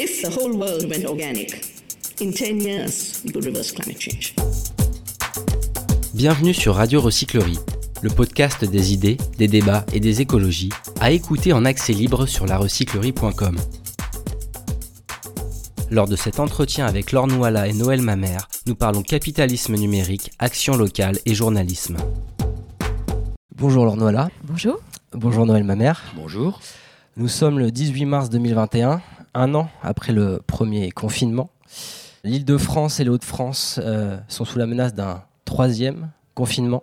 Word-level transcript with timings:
If 0.00 0.22
the 0.22 0.28
whole 0.28 0.56
world 0.56 0.88
went 0.88 1.04
organic, 1.06 1.60
in 2.20 2.30
10 2.30 2.60
years, 2.60 3.20
we 3.24 3.32
could 3.32 3.44
reverse 3.44 3.72
climate 3.72 4.00
change. 4.00 4.32
Bienvenue 6.14 6.54
sur 6.54 6.76
Radio 6.76 7.00
Recyclerie, 7.00 7.58
le 8.02 8.08
podcast 8.08 8.64
des 8.64 8.92
idées, 8.92 9.16
des 9.38 9.48
débats 9.48 9.84
et 9.92 9.98
des 9.98 10.20
écologies, 10.20 10.68
à 11.00 11.10
écouter 11.10 11.52
en 11.52 11.64
accès 11.64 11.94
libre 11.94 12.26
sur 12.26 12.46
larecyclerie.com. 12.46 13.56
Lors 15.90 16.06
de 16.06 16.14
cet 16.14 16.38
entretien 16.38 16.86
avec 16.86 17.10
Laure 17.10 17.26
Nouala 17.26 17.66
et 17.66 17.72
Noël 17.72 18.00
Mamère, 18.00 18.46
nous 18.66 18.76
parlons 18.76 19.02
capitalisme 19.02 19.74
numérique, 19.74 20.30
action 20.38 20.76
locale 20.76 21.18
et 21.26 21.34
journalisme. 21.34 21.96
Bonjour 23.56 23.84
Laure 23.84 23.96
Nouala. 23.96 24.30
Bonjour. 24.44 24.78
Bonjour 25.12 25.44
Noël 25.44 25.64
Mamère. 25.64 26.04
Bonjour. 26.14 26.60
Nous 27.16 27.26
sommes 27.26 27.58
le 27.58 27.72
18 27.72 28.04
mars 28.04 28.30
2021, 28.30 29.02
un 29.38 29.54
an 29.54 29.68
après 29.82 30.12
le 30.12 30.40
premier 30.46 30.90
confinement. 30.90 31.50
L'île 32.24 32.44
de 32.44 32.58
France 32.58 32.98
et 32.98 33.04
les 33.04 33.10
Hauts-de-France 33.10 33.78
euh, 33.82 34.18
sont 34.26 34.44
sous 34.44 34.58
la 34.58 34.66
menace 34.66 34.94
d'un 34.94 35.22
troisième 35.44 36.10
confinement. 36.34 36.82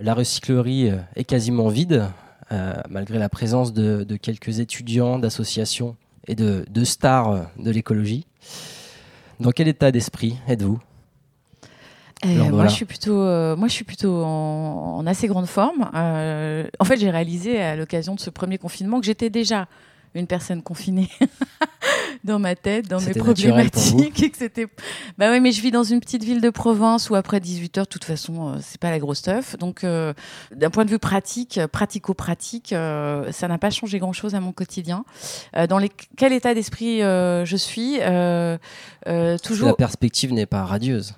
La 0.00 0.14
recyclerie 0.14 0.90
euh, 0.90 0.96
est 1.14 1.24
quasiment 1.24 1.68
vide, 1.68 2.10
euh, 2.50 2.74
malgré 2.90 3.18
la 3.18 3.28
présence 3.28 3.72
de, 3.72 4.02
de 4.02 4.16
quelques 4.16 4.58
étudiants, 4.58 5.20
d'associations 5.20 5.96
et 6.26 6.34
de, 6.34 6.64
de 6.68 6.84
stars 6.84 7.46
de 7.58 7.70
l'écologie. 7.70 8.26
Dans 9.38 9.52
quel 9.52 9.68
état 9.68 9.92
d'esprit 9.92 10.36
êtes-vous? 10.48 10.80
Euh, 12.24 12.34
moi, 12.34 12.48
voilà. 12.50 12.68
je 12.70 12.74
suis 12.74 12.84
plutôt, 12.86 13.20
euh, 13.20 13.54
moi, 13.54 13.68
je 13.68 13.74
suis 13.74 13.84
plutôt 13.84 14.24
en, 14.24 14.96
en 14.98 15.06
assez 15.06 15.28
grande 15.28 15.46
forme. 15.46 15.90
Euh, 15.94 16.66
en 16.78 16.84
fait, 16.84 16.96
j'ai 16.96 17.10
réalisé 17.10 17.60
à 17.60 17.76
l'occasion 17.76 18.14
de 18.14 18.20
ce 18.20 18.30
premier 18.30 18.58
confinement 18.58 18.98
que 18.98 19.06
j'étais 19.06 19.30
déjà 19.30 19.68
une 20.14 20.26
personne 20.26 20.62
confinée 20.62 21.08
dans 22.24 22.38
ma 22.38 22.54
tête, 22.54 22.88
dans 22.88 23.00
mes 23.00 23.14
problématiques, 23.14 24.22
et 24.22 24.30
que 24.30 24.36
c'était. 24.36 24.66
Bah 25.18 25.30
oui, 25.30 25.40
mais 25.40 25.52
je 25.52 25.60
vis 25.60 25.70
dans 25.70 25.82
une 25.82 26.00
petite 26.00 26.24
ville 26.24 26.40
de 26.40 26.50
province 26.50 27.10
où 27.10 27.14
après 27.14 27.40
18 27.40 27.78
heures, 27.78 27.84
de 27.84 27.90
toute 27.90 28.04
façon, 28.04 28.48
euh, 28.48 28.58
c'est 28.60 28.80
pas 28.80 28.90
la 28.90 28.98
grosse 28.98 29.18
stuff. 29.18 29.56
Donc, 29.58 29.84
euh, 29.84 30.12
d'un 30.54 30.70
point 30.70 30.84
de 30.84 30.90
vue 30.90 30.98
pratique, 30.98 31.58
euh, 31.58 31.68
pratico-pratique, 31.68 32.72
euh, 32.72 33.30
ça 33.32 33.48
n'a 33.48 33.58
pas 33.58 33.70
changé 33.70 33.98
grand-chose 33.98 34.34
à 34.34 34.40
mon 34.40 34.52
quotidien. 34.52 35.04
Dans 35.68 35.78
les, 35.78 35.90
quel 36.16 36.32
état 36.32 36.54
d'esprit 36.54 37.00
je 37.00 37.56
suis 37.56 37.98
Toujours. 39.42 39.68
La 39.68 39.74
perspective 39.74 40.32
n'est 40.32 40.46
pas 40.46 40.64
radieuse. 40.64 41.14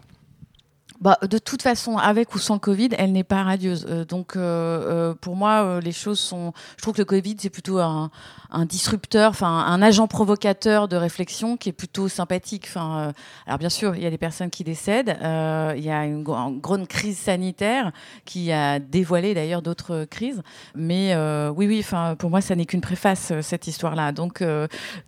Bah, 1.01 1.19
de 1.23 1.39
toute 1.39 1.63
façon, 1.63 1.99
avec 1.99 2.35
ou 2.35 2.39
sans 2.39 2.59
Covid, 2.59 2.89
elle 2.97 3.13
n'est 3.13 3.25
pas 3.25 3.43
radieuse. 3.43 3.87
Euh, 3.89 4.05
donc, 4.05 4.37
euh, 4.37 4.41
euh, 4.41 5.15
pour 5.15 5.37
moi, 5.37 5.81
les 5.81 5.93
choses 5.93 6.19
sont. 6.19 6.53
Je 6.77 6.83
trouve 6.83 6.95
que 6.95 7.01
le 7.01 7.05
Covid, 7.05 7.37
c'est 7.39 7.51
plutôt 7.51 7.79
un, 7.79 8.11
disrupteur, 8.67 9.31
enfin, 9.31 9.67
un 9.67 9.83
agent 9.83 10.07
provocateur 10.07 10.89
de 10.89 10.97
réflexion 10.97 11.57
qui 11.57 11.69
est 11.69 11.73
plutôt 11.73 12.09
sympathique. 12.09 12.69
Alors, 12.75 13.59
bien 13.59 13.69
sûr, 13.69 13.95
il 13.95 14.03
y 14.03 14.07
a 14.07 14.11
des 14.11 14.19
personnes 14.19 14.51
qui 14.51 14.65
décèdent. 14.65 15.17
il 15.21 15.85
y 15.85 15.91
a 15.91 16.07
une, 16.07 16.25
une 16.27 16.61
grande 16.61 16.89
crise 16.89 17.19
sanitaire 17.19 17.93
qui 18.25 18.53
a 18.53 18.79
dévoilé 18.79 19.35
d'ailleurs 19.35 19.63
d'autres 19.63 20.05
crises. 20.05 20.43
Mais 20.75 21.15
oui, 21.51 21.67
oui, 21.67 21.81
enfin, 21.81 22.15
pour 22.19 22.31
moi, 22.31 22.41
ça 22.41 22.55
n'est 22.55 22.67
qu'une 22.67 22.81
préface, 22.81 23.33
cette 23.43 23.67
histoire-là. 23.67 24.13
Donc, 24.13 24.43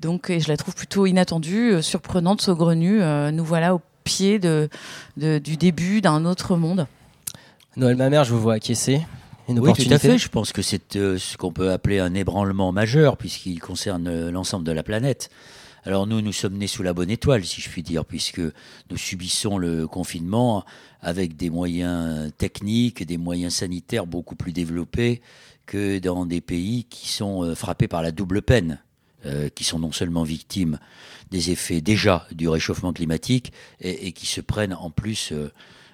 donc, 0.00 0.30
je 0.30 0.48
la 0.48 0.56
trouve 0.56 0.74
plutôt 0.74 1.06
inattendue, 1.06 1.82
surprenante, 1.82 2.42
saugrenue. 2.42 3.00
Nous 3.32 3.44
voilà 3.44 3.74
au 3.74 3.80
pied 4.08 4.38
de, 4.38 4.68
de- 5.16 5.38
du 5.38 5.56
début 5.56 6.00
d'un 6.00 6.24
autre 6.24 6.56
monde. 6.56 6.86
Noël 7.76 7.96
Mamère, 7.96 8.24
je 8.24 8.32
vous 8.32 8.40
vois 8.40 8.54
acquiescer. 8.54 9.02
Une 9.48 9.60
Oui, 9.60 9.72
tout 9.72 9.92
à 9.92 9.98
fait. 9.98 10.18
Je 10.18 10.28
pense 10.28 10.52
que 10.52 10.62
c'est 10.62 10.96
euh, 10.96 11.16
ce 11.18 11.36
qu'on 11.36 11.52
peut 11.52 11.70
appeler 11.70 11.98
un 12.00 12.14
ébranlement 12.14 12.72
majeur, 12.72 13.16
puisqu'il 13.16 13.60
concerne 13.60 14.06
euh, 14.08 14.30
l'ensemble 14.30 14.64
de 14.64 14.72
la 14.72 14.82
planète. 14.82 15.30
Alors 15.84 16.06
nous, 16.06 16.20
nous 16.20 16.32
sommes 16.32 16.56
nés 16.58 16.66
sous 16.66 16.82
la 16.82 16.92
bonne 16.92 17.10
étoile, 17.10 17.44
si 17.44 17.60
je 17.60 17.68
puis 17.70 17.82
dire, 17.82 18.04
puisque 18.04 18.40
nous 18.90 18.96
subissons 18.96 19.56
le 19.58 19.86
confinement 19.86 20.64
avec 21.00 21.36
des 21.36 21.50
moyens 21.50 22.30
techniques, 22.36 23.06
des 23.06 23.16
moyens 23.16 23.54
sanitaires 23.54 24.06
beaucoup 24.06 24.34
plus 24.36 24.52
développés 24.52 25.22
que 25.66 25.98
dans 25.98 26.26
des 26.26 26.40
pays 26.40 26.84
qui 26.90 27.08
sont 27.08 27.42
euh, 27.44 27.54
frappés 27.54 27.88
par 27.88 28.02
la 28.02 28.10
double 28.10 28.42
peine, 28.42 28.80
euh, 29.26 29.48
qui 29.48 29.64
sont 29.64 29.78
non 29.78 29.92
seulement 29.92 30.22
victimes 30.22 30.78
des 31.30 31.50
effets 31.50 31.80
déjà 31.80 32.26
du 32.32 32.48
réchauffement 32.48 32.92
climatique 32.92 33.52
et, 33.80 34.12
qui 34.12 34.26
se 34.26 34.40
prennent 34.40 34.74
en 34.74 34.90
plus 34.90 35.32
euh, 35.32 35.52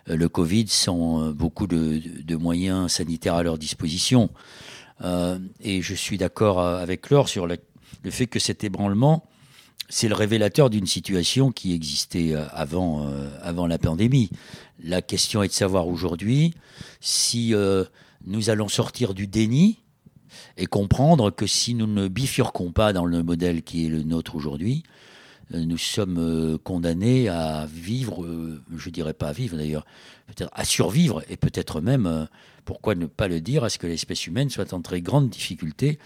euh, 0.08 0.16
le 0.16 0.28
Covid 0.28 0.66
sans 0.68 1.22
euh, 1.22 1.32
beaucoup 1.32 1.66
de, 1.66 2.36
moyens 2.36 2.92
sanitaires 2.92 3.34
à 3.34 3.42
leur 3.42 3.58
disposition. 3.58 4.30
Euh, 5.02 5.38
et 5.60 5.82
je 5.82 5.94
suis 5.94 6.18
d'accord 6.18 6.60
avec 6.60 7.10
Laure 7.10 7.28
sur 7.28 7.46
le 7.46 7.58
fait 8.10 8.26
que 8.26 8.38
cet 8.38 8.64
ébranlement, 8.64 9.24
c'est 9.88 10.08
le 10.08 10.14
révélateur 10.14 10.70
d'une 10.70 10.86
situation 10.86 11.52
qui 11.52 11.74
existait 11.74 12.34
avant, 12.52 13.06
avant 13.42 13.66
la 13.66 13.78
pandémie. 13.78 14.30
La 14.82 15.02
question 15.02 15.42
est 15.42 15.48
de 15.48 15.52
savoir 15.52 15.88
aujourd'hui 15.88 16.54
si 17.00 17.54
nous 18.24 18.50
allons 18.50 18.68
sortir 18.68 19.12
du 19.12 19.26
déni 19.26 19.83
et 20.56 20.66
comprendre 20.66 21.30
que 21.30 21.46
si 21.46 21.74
nous 21.74 21.86
ne 21.86 22.08
bifurquons 22.08 22.72
pas 22.72 22.92
dans 22.92 23.04
le 23.04 23.22
modèle 23.22 23.62
qui 23.62 23.86
est 23.86 23.88
le 23.88 24.02
nôtre 24.02 24.34
aujourd'hui, 24.36 24.84
euh, 25.52 25.64
nous 25.64 25.78
sommes 25.78 26.18
euh, 26.18 26.58
condamnés 26.62 27.28
à 27.28 27.66
vivre, 27.66 28.24
euh, 28.24 28.62
je 28.76 28.90
dirais 28.90 29.12
pas 29.12 29.28
à 29.28 29.32
vivre 29.32 29.56
d'ailleurs, 29.56 29.84
peut-être 30.26 30.50
à 30.54 30.64
survivre 30.64 31.22
et 31.28 31.36
peut-être 31.36 31.80
même, 31.80 32.28
pourquoi 32.64 32.94
ne 32.94 33.06
pas 33.06 33.28
le 33.28 33.40
dire, 33.40 33.64
à 33.64 33.68
ce 33.68 33.78
que 33.78 33.86
l'espèce 33.86 34.26
humaine 34.26 34.48
soit 34.48 34.72
en 34.72 34.80
très 34.80 35.00
grande 35.00 35.28
difficulté 35.28 35.98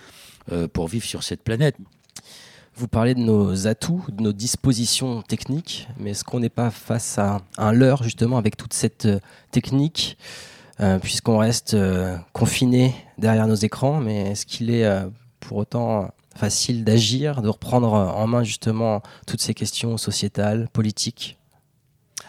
pour 0.72 0.88
vivre 0.88 1.04
sur 1.04 1.22
cette 1.22 1.42
planète. 1.42 1.76
Vous 2.74 2.88
parlez 2.88 3.14
de 3.14 3.20
nos 3.20 3.68
atouts, 3.68 4.04
de 4.08 4.22
nos 4.22 4.32
dispositions 4.32 5.22
techniques, 5.22 5.86
mais 5.98 6.10
est-ce 6.10 6.24
qu'on 6.24 6.40
n'est 6.40 6.48
pas 6.48 6.70
face 6.70 7.18
à 7.18 7.42
un 7.58 7.72
leurre 7.72 8.02
justement 8.02 8.38
avec 8.38 8.56
toute 8.56 8.72
cette 8.72 9.06
technique, 9.52 10.18
puisqu'on 11.00 11.38
reste 11.38 11.76
confiné 12.32 12.92
derrière 13.18 13.46
nos 13.46 13.54
écrans, 13.54 14.00
mais 14.00 14.30
est-ce 14.30 14.46
qu'il 14.46 14.70
est 14.70 14.84
euh, 14.84 15.08
pour 15.40 15.58
autant 15.58 16.04
euh, 16.04 16.06
facile 16.36 16.84
d'agir, 16.84 17.42
de 17.42 17.48
reprendre 17.48 17.92
en 17.92 18.26
main 18.26 18.44
justement 18.44 19.02
toutes 19.26 19.40
ces 19.40 19.54
questions 19.54 19.96
sociétales, 19.98 20.68
politiques? 20.72 21.36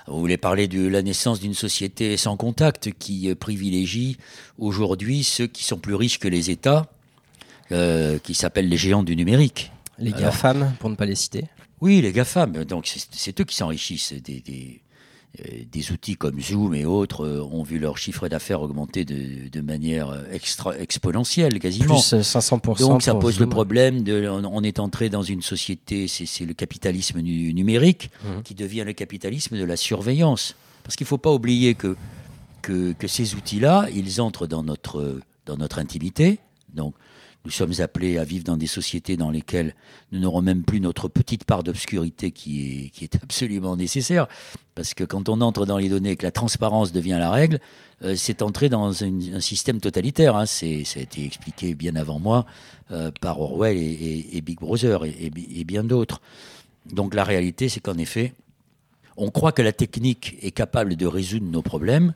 Vous 0.07 0.19
voulez 0.19 0.37
parler 0.37 0.67
de 0.67 0.87
la 0.87 1.03
naissance 1.03 1.39
d'une 1.39 1.53
société 1.53 2.17
sans 2.17 2.35
contact 2.35 2.91
qui 2.97 3.29
euh, 3.29 3.35
privilégie 3.35 4.17
aujourd'hui 4.57 5.23
ceux 5.23 5.47
qui 5.47 5.63
sont 5.63 5.77
plus 5.77 5.93
riches 5.95 6.17
que 6.19 6.27
les 6.27 6.49
États, 6.49 6.87
euh, 7.71 8.17
qui 8.19 8.33
s'appellent 8.33 8.69
les 8.69 8.77
géants 8.77 9.03
du 9.03 9.15
numérique. 9.15 9.71
Les 9.99 10.11
Alors- 10.13 10.31
GAFAM, 10.31 10.73
pour 10.79 10.89
ne 10.89 10.95
pas 10.95 11.05
les 11.05 11.15
citer. 11.15 11.45
Oui, 11.81 12.01
les 12.01 12.11
GAFAM, 12.11 12.65
donc 12.65 12.91
c'est 13.11 13.39
eux 13.39 13.43
qui 13.43 13.55
s'enrichissent. 13.55 14.13
Des, 14.13 14.41
des, 14.41 14.81
euh, 14.81 14.88
des 15.71 15.91
outils 15.91 16.15
comme 16.15 16.41
Zoom 16.41 16.73
et 16.73 16.85
autres 16.85 17.25
euh, 17.25 17.41
ont 17.43 17.63
vu 17.63 17.77
leur 17.79 17.97
chiffre 17.97 18.27
d'affaires 18.27 18.61
augmenter 18.61 19.05
de, 19.05 19.47
de 19.47 19.61
manière 19.61 20.09
euh, 20.09 20.23
extra, 20.31 20.77
exponentielle, 20.77 21.59
quasiment. 21.59 21.95
Plus 21.95 22.13
euh, 22.13 22.21
500%. 22.21 22.79
Donc 22.79 23.03
ça 23.03 23.13
pose 23.15 23.39
le 23.39 23.47
problème 23.47 24.03
de, 24.03 24.27
on, 24.27 24.63
est 24.63 24.79
entré 24.79 25.09
dans 25.09 25.21
une 25.21 25.41
société, 25.41 26.07
c'est 26.07 26.45
le 26.45 26.53
capitalisme 26.53 27.19
nu- 27.21 27.53
numérique 27.53 28.09
Mhm. 28.25 28.43
qui 28.43 28.55
devient 28.55 28.83
le 28.85 28.93
capitalisme 28.93 29.57
de 29.57 29.63
la 29.63 29.77
surveillance. 29.77 30.55
Parce 30.83 30.95
qu'il 30.95 31.05
ne 31.05 31.09
faut 31.09 31.17
pas 31.19 31.31
oublier 31.31 31.75
que, 31.75 31.95
que, 32.61 32.93
que 32.93 33.07
ces 33.07 33.35
outils-là, 33.35 33.87
ils 33.95 34.19
entrent 34.21 34.47
dans 34.47 34.63
notre, 34.63 35.19
dans 35.45 35.57
notre 35.57 35.77
intimité. 35.79 36.39
Donc 36.73 36.95
nous 37.45 37.51
sommes 37.51 37.73
appelés 37.79 38.17
à 38.17 38.23
vivre 38.23 38.43
dans 38.43 38.57
des 38.57 38.67
sociétés 38.67 39.15
dans 39.17 39.29
lesquelles 39.29 39.73
nous 40.11 40.19
n'aurons 40.19 40.41
même 40.41 40.63
plus 40.63 40.81
notre 40.81 41.07
petite 41.07 41.45
part 41.45 41.63
d'obscurité 41.63 42.31
qui 42.31 42.91
est, 43.01 43.15
absolument 43.23 43.75
nécessaire. 43.75 44.27
Parce 44.75 44.93
que 44.93 45.03
quand 45.03 45.29
on 45.29 45.41
entre 45.41 45.65
dans 45.65 45.77
les 45.77 45.89
données 45.89 46.11
et 46.11 46.15
que 46.15 46.25
la 46.25 46.31
transparence 46.31 46.91
devient 46.91 47.17
la 47.19 47.31
règle, 47.31 47.59
euh, 48.03 48.15
c'est 48.15 48.41
entrer 48.41 48.69
dans 48.69 49.03
un 49.03 49.39
système 49.39 49.79
totalitaire. 49.79 50.35
Hein. 50.35 50.45
C'est, 50.45 50.83
ça 50.83 50.99
a 50.99 51.03
été 51.03 51.25
expliqué 51.25 51.75
bien 51.75 51.95
avant 51.95 52.19
moi 52.19 52.45
euh, 52.91 53.11
par 53.21 53.39
Orwell 53.39 53.77
et, 53.77 54.41
Big 54.41 54.59
Brother 54.59 55.05
et 55.05 55.63
bien 55.63 55.83
d'autres. 55.83 56.21
Donc 56.91 57.13
la 57.13 57.23
réalité, 57.23 57.69
c'est 57.69 57.79
qu'en 57.79 57.97
effet, 57.97 58.33
on 59.17 59.31
croit 59.31 59.51
que 59.51 59.61
la 59.61 59.73
technique 59.73 60.37
est 60.41 60.51
capable 60.51 60.95
de 60.95 61.05
résoudre 61.05 61.45
nos 61.45 61.61
problèmes. 61.61 62.13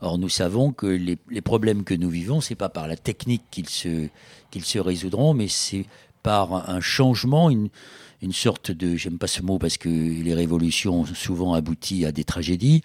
Or, 0.00 0.18
nous 0.18 0.28
savons 0.28 0.72
que 0.72 0.86
les, 0.86 1.40
problèmes 1.40 1.84
que 1.84 1.94
nous 1.94 2.10
vivons, 2.10 2.40
c'est 2.40 2.54
pas 2.54 2.68
par 2.68 2.86
la 2.86 2.96
technique 2.96 3.42
qu'ils 3.50 3.68
se, 3.68 4.08
qu'ils 4.50 4.64
se 4.64 4.78
résoudront, 4.78 5.34
mais 5.34 5.48
c'est 5.48 5.86
par 6.22 6.70
un 6.70 6.80
changement, 6.80 7.50
une, 7.50 7.68
une 8.22 8.32
sorte 8.32 8.70
de, 8.70 8.96
j'aime 8.96 9.18
pas 9.18 9.26
ce 9.26 9.42
mot 9.42 9.58
parce 9.58 9.76
que 9.76 9.88
les 9.88 10.34
révolutions 10.34 11.00
ont 11.00 11.06
souvent 11.06 11.54
abouti 11.54 12.04
à 12.04 12.12
des 12.12 12.24
tragédies, 12.24 12.82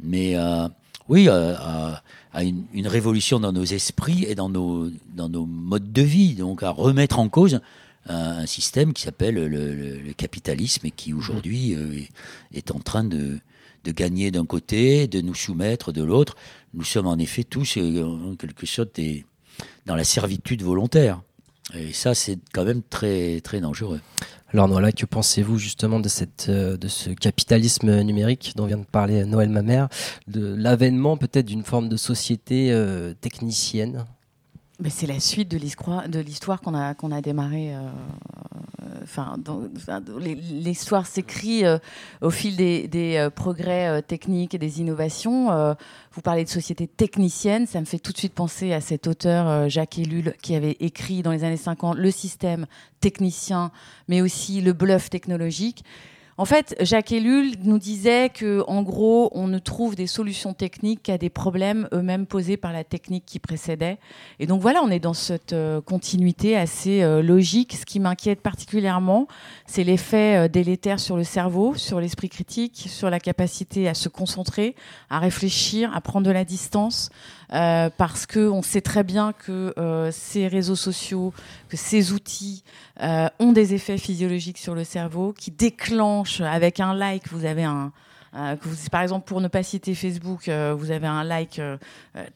mais 0.00 0.34
à, 0.34 0.70
oui, 1.08 1.28
à, 1.28 1.56
à- 1.58 2.02
à 2.36 2.44
une, 2.44 2.86
révolution 2.86 3.40
dans 3.40 3.52
nos 3.52 3.64
esprits 3.64 4.24
et 4.28 4.34
dans 4.34 4.50
nos, 4.50 4.90
dans 5.14 5.30
nos 5.30 5.46
modes 5.46 5.90
de 5.90 6.02
vie, 6.02 6.34
donc 6.34 6.62
à 6.62 6.68
remettre 6.68 7.18
en 7.18 7.30
cause 7.30 7.60
un, 8.08 8.44
système 8.44 8.92
qui 8.92 9.02
s'appelle 9.02 9.36
le, 9.36 10.12
capitalisme 10.12 10.86
et 10.86 10.90
qui 10.90 11.14
aujourd'hui 11.14 11.74
euh, 11.74 12.00
est 12.52 12.70
en 12.70 12.78
train 12.78 13.04
de, 13.04 13.38
de 13.86 13.92
gagner 13.92 14.30
d'un 14.30 14.44
côté, 14.44 15.06
de 15.06 15.20
nous 15.20 15.34
soumettre 15.34 15.92
de 15.92 16.02
l'autre. 16.02 16.36
Nous 16.74 16.84
sommes 16.84 17.06
en 17.06 17.16
effet 17.18 17.44
tous, 17.44 17.78
euh, 17.78 18.02
en 18.04 18.34
quelque 18.34 18.66
sorte, 18.66 19.00
dans 19.86 19.94
la 19.94 20.04
servitude 20.04 20.62
volontaire. 20.62 21.22
Et 21.74 21.92
ça, 21.92 22.14
c'est 22.14 22.38
quand 22.52 22.64
même 22.64 22.82
très, 22.82 23.40
très 23.40 23.60
dangereux. 23.60 24.00
Alors 24.52 24.68
voilà, 24.68 24.92
que 24.92 25.06
pensez-vous 25.06 25.58
justement 25.58 26.00
de, 26.00 26.08
cette, 26.08 26.46
euh, 26.48 26.76
de 26.76 26.88
ce 26.88 27.10
capitalisme 27.10 28.02
numérique 28.02 28.52
dont 28.56 28.66
vient 28.66 28.78
de 28.78 28.84
parler 28.84 29.24
Noël 29.24 29.48
Mamère, 29.48 29.88
de 30.28 30.54
l'avènement 30.54 31.16
peut-être 31.16 31.46
d'une 31.46 31.64
forme 31.64 31.88
de 31.88 31.96
société 31.96 32.72
euh, 32.72 33.14
technicienne? 33.14 34.04
Mais 34.78 34.90
c'est 34.90 35.06
la 35.06 35.20
suite 35.20 35.50
de 35.50 35.56
l'histoire, 35.56 36.60
qu'on 36.60 36.74
a 36.74 36.94
qu'on 36.94 37.10
a 37.10 37.22
démarré. 37.22 37.74
Euh, 37.74 37.80
enfin, 39.02 39.36
l'histoire 40.20 41.06
s'écrit 41.06 41.64
euh, 41.64 41.78
au 42.20 42.30
fil 42.30 42.56
des, 42.56 42.86
des 42.86 43.16
euh, 43.16 43.30
progrès 43.30 44.02
techniques 44.02 44.54
et 44.54 44.58
des 44.58 44.80
innovations. 44.80 45.76
vous 46.12 46.20
parlez 46.20 46.44
de 46.44 46.48
société 46.48 46.86
technicienne, 46.86 47.66
ça 47.66 47.80
me 47.80 47.86
fait 47.86 47.98
tout 47.98 48.12
de 48.12 48.18
suite 48.18 48.34
penser 48.34 48.72
à 48.72 48.80
cet 48.80 49.06
auteur 49.06 49.68
Jacques 49.68 49.98
Ellul 49.98 50.34
qui 50.42 50.54
avait 50.54 50.76
écrit 50.80 51.22
dans 51.22 51.32
les 51.32 51.44
années 51.44 51.56
50 51.56 51.96
le 51.96 52.10
système 52.10 52.66
technicien, 53.00 53.70
mais 54.08 54.20
aussi 54.20 54.60
le 54.60 54.72
bluff 54.72 55.08
technologique. 55.08 55.84
En 56.38 56.44
fait, 56.44 56.76
Jacques 56.80 57.12
Ellul 57.12 57.54
nous 57.62 57.78
disait 57.78 58.28
que, 58.28 58.62
en 58.66 58.82
gros, 58.82 59.30
on 59.32 59.48
ne 59.48 59.58
trouve 59.58 59.96
des 59.96 60.06
solutions 60.06 60.52
techniques 60.52 61.04
qu'à 61.04 61.16
des 61.16 61.30
problèmes 61.30 61.88
eux-mêmes 61.94 62.26
posés 62.26 62.58
par 62.58 62.74
la 62.74 62.84
technique 62.84 63.24
qui 63.24 63.38
précédait. 63.38 63.96
Et 64.38 64.46
donc 64.46 64.60
voilà, 64.60 64.82
on 64.82 64.90
est 64.90 65.00
dans 65.00 65.14
cette 65.14 65.54
euh, 65.54 65.80
continuité 65.80 66.54
assez 66.54 67.02
euh, 67.02 67.22
logique. 67.22 67.72
Ce 67.72 67.86
qui 67.86 68.00
m'inquiète 68.00 68.42
particulièrement, 68.42 69.28
c'est 69.66 69.82
l'effet 69.82 70.36
euh, 70.36 70.48
délétère 70.48 71.00
sur 71.00 71.16
le 71.16 71.24
cerveau, 71.24 71.74
sur 71.74 72.00
l'esprit 72.00 72.28
critique, 72.28 72.84
sur 72.86 73.08
la 73.08 73.18
capacité 73.18 73.88
à 73.88 73.94
se 73.94 74.10
concentrer, 74.10 74.74
à 75.08 75.20
réfléchir, 75.20 75.90
à 75.96 76.02
prendre 76.02 76.26
de 76.26 76.32
la 76.32 76.44
distance, 76.44 77.08
euh, 77.52 77.90
parce 77.96 78.26
qu'on 78.26 78.62
sait 78.62 78.80
très 78.80 79.04
bien 79.04 79.32
que 79.32 79.72
euh, 79.78 80.10
ces 80.10 80.48
réseaux 80.48 80.76
sociaux, 80.76 81.32
que 81.68 81.76
ces 81.76 82.12
outils 82.12 82.64
euh, 83.02 83.28
ont 83.38 83.52
des 83.52 83.74
effets 83.74 83.98
physiologiques 83.98 84.58
sur 84.58 84.74
le 84.74 84.84
cerveau 84.84 85.32
qui 85.32 85.50
déclenchent 85.50 86.40
avec 86.40 86.80
un 86.80 86.94
like, 86.94 87.28
vous 87.28 87.44
avez 87.44 87.64
un, 87.64 87.92
vous, 88.60 88.76
par 88.90 89.00
exemple, 89.00 89.26
pour 89.26 89.40
ne 89.40 89.48
pas 89.48 89.62
citer 89.62 89.94
Facebook, 89.94 90.50
vous 90.50 90.90
avez 90.90 91.06
un 91.06 91.24
like, 91.24 91.58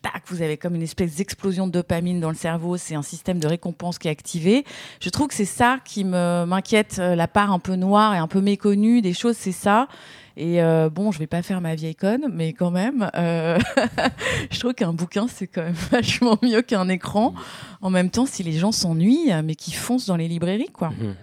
tac, 0.01 0.23
vous 0.29 0.41
avez 0.41 0.57
comme 0.57 0.75
une 0.75 0.83
espèce 0.83 1.17
d'explosion 1.17 1.67
de 1.67 1.73
dopamine 1.73 2.21
dans 2.21 2.31
le 2.31 2.37
cerveau. 2.37 2.79
C'est 2.79 2.95
un 2.95 3.03
système 3.03 3.39
de 3.39 3.47
récompense 3.47 3.99
qui 3.99 4.09
est 4.09 4.11
activé. 4.11 4.65
Je 4.99 5.11
trouve 5.11 5.29
que 5.29 5.35
c'est 5.35 5.45
ça 5.45 5.79
qui 5.85 6.05
m'inquiète, 6.05 6.97
la 6.97 7.29
part 7.29 7.53
un 7.53 7.59
peu 7.59 7.75
noire 7.75 8.15
et 8.15 8.19
un 8.19 8.29
peu 8.29 8.41
méconnue 8.41 9.03
des 9.03 9.13
choses, 9.13 9.37
c'est 9.37 9.53
ça. 9.53 9.89
Et 10.37 10.63
euh, 10.63 10.89
bon, 10.91 11.13
je 11.13 11.19
vais 11.19 11.27
pas 11.27 11.43
faire 11.43 11.61
ma 11.61 11.75
vieille 11.75 11.95
conne, 11.95 12.27
mais 12.33 12.53
quand 12.53 12.71
même, 12.71 13.11
euh, 13.17 13.59
je 14.51 14.59
trouve 14.59 14.75
qu'un 14.75 14.93
bouquin, 14.93 15.27
c'est 15.29 15.47
quand 15.47 15.63
même 15.63 15.73
vachement 15.91 16.39
mieux 16.43 16.63
qu'un 16.63 16.89
écran. 16.89 17.35
En 17.83 17.91
même 17.91 18.11
temps, 18.11 18.27
si 18.27 18.43
les 18.43 18.53
gens 18.53 18.73
s'ennuient, 18.73 19.33
mais 19.45 19.55
qu'ils 19.55 19.75
foncent 19.75 20.07
dans 20.07 20.17
les 20.17 20.29
librairies, 20.29 20.71
quoi. 20.73 20.91
Mhm. 20.91 21.15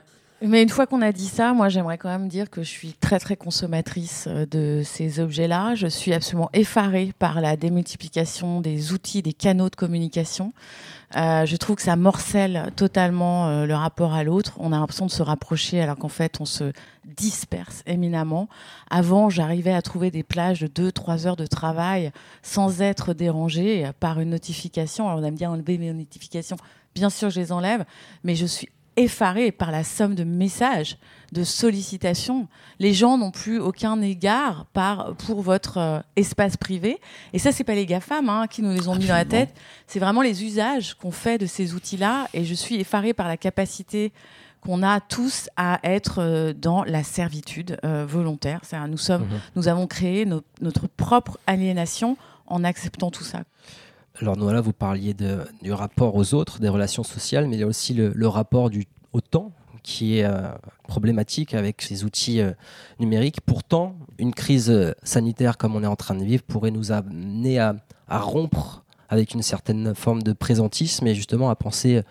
Mais 0.44 0.62
une 0.62 0.70
fois 0.70 0.86
qu'on 0.86 1.02
a 1.02 1.12
dit 1.12 1.26
ça, 1.26 1.54
moi 1.54 1.68
j'aimerais 1.68 1.98
quand 1.98 2.10
même 2.10 2.28
dire 2.28 2.52
que 2.52 2.62
je 2.62 2.70
suis 2.70 2.94
très 2.94 3.18
très 3.18 3.36
consommatrice 3.36 4.26
euh, 4.28 4.46
de 4.46 4.84
ces 4.86 5.20
objets-là. 5.20 5.74
Je 5.74 5.88
suis 5.88 6.14
absolument 6.14 6.52
effarée 6.54 7.12
par 7.18 7.42
la 7.42 7.58
démultiplication 7.58 8.62
des 8.62 8.94
outils, 8.94 9.24
des 9.24 9.34
canaux 9.34 9.72
de 9.72 9.76
communication. 9.76 10.54
Euh, 11.16 11.48
je 11.48 11.56
trouve 11.56 11.78
que 11.78 11.82
ça 11.82 11.96
morcelle 11.96 12.72
totalement 12.76 13.48
euh, 13.48 13.66
le 13.66 13.74
rapport 13.74 14.14
à 14.14 14.24
l'autre. 14.24 14.54
On 14.60 14.74
a 14.74 14.78
l'impression 14.78 15.08
de 15.08 15.12
se 15.12 15.24
rapprocher 15.24 15.82
alors 15.82 15.98
qu'en 15.98 16.08
fait 16.08 16.40
on 16.40 16.46
se 16.46 16.72
disperse 17.04 17.82
éminemment. 17.88 18.48
Avant, 18.92 19.32
j'arrivais 19.32 19.74
à 19.74 19.82
trouver 19.82 20.12
des 20.12 20.24
plages 20.24 20.60
de 20.60 20.68
2-3 20.68 21.26
heures 21.26 21.36
de 21.36 21.48
travail 21.48 22.12
sans 22.44 22.82
être 22.84 23.16
dérangée 23.16 23.90
par 24.00 24.20
une 24.20 24.30
notification. 24.30 25.08
Alors 25.08 25.20
on 25.20 25.24
aime 25.24 25.36
bien 25.36 25.50
enlever 25.50 25.80
mes 25.80 25.92
notifications. 25.94 26.58
Bien 26.94 27.10
sûr, 27.10 27.32
je 27.32 27.40
les 27.40 27.52
enlève, 27.52 27.86
mais 28.24 28.36
je 28.36 28.46
suis 28.46 28.70
effaré 28.98 29.52
par 29.52 29.72
la 29.72 29.84
somme 29.84 30.16
de 30.16 30.24
messages, 30.24 30.98
de 31.32 31.44
sollicitations. 31.44 32.48
Les 32.80 32.94
gens 32.94 33.18
n'ont 33.18 33.32
plus 33.32 33.60
aucun 33.60 34.02
égard 34.02 34.66
par, 34.74 35.16
pour 35.16 35.42
votre 35.42 35.78
euh, 35.78 36.00
espace 36.16 36.58
privé. 36.58 37.00
Et 37.34 37.40
ça, 37.40 37.52
c'est 37.52 37.64
pas 37.64 37.76
les 37.76 37.86
GAFAM 37.86 38.28
hein, 38.28 38.48
qui 38.48 38.62
nous 38.62 38.72
les 38.72 38.88
ont 38.88 38.96
mis 38.96 39.06
dans 39.06 39.14
la 39.14 39.26
tête. 39.26 39.54
C'est 39.86 40.00
vraiment 40.00 40.22
les 40.22 40.44
usages 40.44 40.96
qu'on 40.96 41.12
fait 41.12 41.38
de 41.38 41.46
ces 41.46 41.74
outils-là. 41.74 42.28
Et 42.34 42.44
je 42.44 42.54
suis 42.54 42.76
effaré 42.76 43.14
par 43.14 43.28
la 43.28 43.38
capacité 43.38 44.12
qu'on 44.62 44.82
a 44.84 45.00
tous 45.00 45.50
à 45.56 45.80
être 45.84 46.20
euh, 46.20 46.54
dans 46.54 46.84
la 46.84 47.04
servitude 47.04 47.78
euh, 47.86 48.06
volontaire. 48.06 48.62
Nous, 48.90 48.98
sommes, 48.98 49.24
mhm. 49.24 49.40
nous 49.56 49.68
avons 49.68 49.88
créé 49.88 50.26
notre 50.62 50.88
propre 50.88 51.38
aliénation 51.46 52.18
en 52.48 52.64
acceptant 52.64 53.12
tout 53.12 53.24
ça. 53.24 53.44
Alors 54.20 54.36
Noëlla, 54.36 54.62
vous 54.62 54.74
parliez 54.74 55.14
du 55.14 55.72
rapport 55.72 56.16
aux 56.16 56.34
autres, 56.34 56.60
des 56.60 56.70
relations 56.70 57.04
sociales, 57.04 57.48
mais 57.48 57.56
il 57.56 57.60
y 57.60 57.64
a 57.64 57.68
aussi 57.68 57.94
le, 57.94 58.28
rapport 58.28 58.72
au 59.14 59.22
temps 59.22 59.52
qui 59.84 60.18
est 60.18 60.26
euh, 60.26 60.50
problématique 60.88 61.54
avec 61.54 61.82
ces 61.82 62.04
outils 62.04 62.42
euh, 62.42 62.52
numériques. 63.00 63.42
Pourtant, 63.42 63.96
une 64.18 64.34
crise 64.34 64.70
euh, 64.70 64.94
sanitaire 65.04 65.58
comme 65.58 65.76
on 65.76 65.84
est 65.84 65.88
en 65.88 65.96
train 65.96 66.16
de 66.16 66.26
vivre 66.26 66.44
pourrait 66.44 66.72
nous 66.72 66.92
amener 66.92 67.60
à, 67.60 67.76
rompre 68.10 68.84
avec 69.08 69.34
une 69.34 69.44
certaine 69.44 69.94
forme 69.94 70.24
de 70.24 70.34
présentisme 70.34 71.06
et 71.08 71.16
justement 71.16 71.50
à 71.50 71.56
penser 71.56 72.02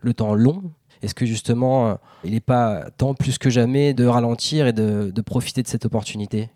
le 0.00 0.14
temps 0.14 0.34
long. 0.34 0.62
Est-ce 1.02 1.14
que 1.14 1.26
justement, 1.26 1.98
il 2.24 2.32
n'est 2.32 2.40
pas 2.40 2.90
temps 2.96 3.14
plus 3.14 3.38
que 3.38 3.50
jamais 3.50 3.94
de 3.94 4.06
ralentir 4.06 4.66
et 4.66 4.72
de 4.72 5.20
profiter 5.22 5.62
de 5.62 5.68
cette 5.68 5.86
opportunité? 5.86 6.50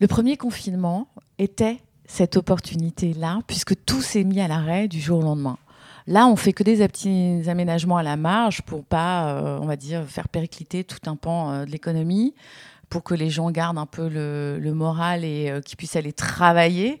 Le 0.00 0.08
premier 0.08 0.36
confinement 0.36 1.08
était 1.38 1.78
cette 2.06 2.36
opportunité-là, 2.36 3.40
puisque 3.46 3.74
tout 3.84 4.00
s'est 4.00 4.24
mis 4.24 4.40
à 4.40 4.48
l'arrêt 4.48 4.88
du 4.88 5.00
jour 5.00 5.20
au 5.20 5.22
lendemain. 5.22 5.58
Là, 6.06 6.28
on 6.28 6.36
fait 6.36 6.52
que 6.52 6.62
des 6.62 6.86
petits 6.86 7.42
aménagements 7.48 7.96
à 7.96 8.02
la 8.02 8.16
marge 8.16 8.62
pour 8.62 8.84
pas, 8.84 9.34
euh, 9.34 9.58
on 9.60 9.66
va 9.66 9.76
dire, 9.76 10.04
faire 10.06 10.28
péricliter 10.28 10.84
tout 10.84 11.10
un 11.10 11.16
pan 11.16 11.50
euh, 11.50 11.64
de 11.64 11.70
l'économie, 11.70 12.34
pour 12.88 13.02
que 13.02 13.14
les 13.14 13.28
gens 13.28 13.50
gardent 13.50 13.78
un 13.78 13.86
peu 13.86 14.08
le, 14.08 14.72
moral 14.72 15.24
et 15.24 15.50
euh, 15.50 15.60
qu'ils 15.60 15.76
puissent 15.76 15.96
aller 15.96 16.12
travailler. 16.12 17.00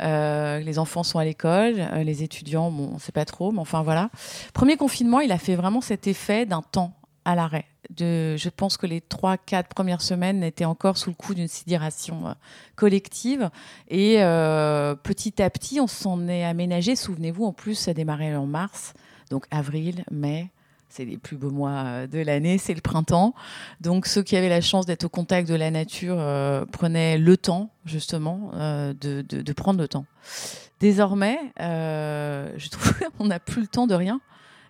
les 0.00 0.78
enfants 0.78 1.04
sont 1.04 1.20
à 1.20 1.24
l'école, 1.24 1.76
les 2.02 2.24
étudiants, 2.24 2.72
bon, 2.72 2.88
on 2.90 2.94
ne 2.94 3.00
sait 3.00 3.12
pas 3.12 3.24
trop, 3.24 3.52
mais 3.52 3.60
enfin 3.60 3.82
voilà. 3.82 4.10
Premier 4.52 4.76
confinement, 4.76 5.20
il 5.20 5.30
a 5.30 5.38
fait 5.38 5.54
vraiment 5.54 5.80
cet 5.80 6.08
effet 6.08 6.46
d'un 6.46 6.62
temps 6.62 6.99
à 7.24 7.34
l'arrêt 7.34 7.66
je 7.98 8.48
pense 8.48 8.76
que 8.76 8.86
les 8.86 9.00
trois, 9.00 9.36
quatre 9.36 9.68
premières 9.68 10.02
semaines 10.02 10.42
étaient 10.42 10.64
encore 10.64 10.96
sous 10.96 11.10
le 11.10 11.16
coup 11.16 11.34
d'une 11.34 11.48
sidération 11.48 12.28
euh, 12.28 12.32
collective. 12.76 13.50
Et 13.88 14.22
euh, 14.22 14.94
petit 14.94 15.42
à 15.42 15.50
petit, 15.50 15.80
on 15.80 15.86
s'en 15.86 16.28
est 16.28 16.44
aménagé. 16.44 16.96
Souvenez-vous, 16.96 17.44
en 17.44 17.52
plus, 17.52 17.74
ça 17.74 17.94
démarrait 17.94 18.34
en 18.36 18.46
mars, 18.46 18.94
donc 19.30 19.46
avril, 19.50 20.04
mai. 20.10 20.50
C'est 20.88 21.04
les 21.04 21.18
plus 21.18 21.36
beaux 21.36 21.50
mois 21.50 21.84
euh, 21.84 22.06
de 22.08 22.18
l'année, 22.18 22.58
c'est 22.58 22.74
le 22.74 22.80
printemps. 22.80 23.34
Donc 23.80 24.06
ceux 24.06 24.24
qui 24.24 24.36
avaient 24.36 24.48
la 24.48 24.60
chance 24.60 24.86
d'être 24.86 25.04
au 25.04 25.08
contact 25.08 25.48
de 25.48 25.54
la 25.54 25.70
nature 25.70 26.16
prenaient 26.72 27.16
le 27.16 27.36
temps, 27.36 27.70
justement, 27.84 28.50
de, 28.54 29.22
de, 29.22 29.52
prendre 29.52 29.80
le 29.80 29.86
temps. 29.86 30.04
Désormais, 30.80 31.38
je 31.58 32.68
trouve 32.70 32.92
qu'on 33.18 33.26
n'a 33.26 33.38
plus 33.38 33.62
le 33.62 33.68
temps 33.68 33.86
de 33.86 33.94
rien 33.94 34.20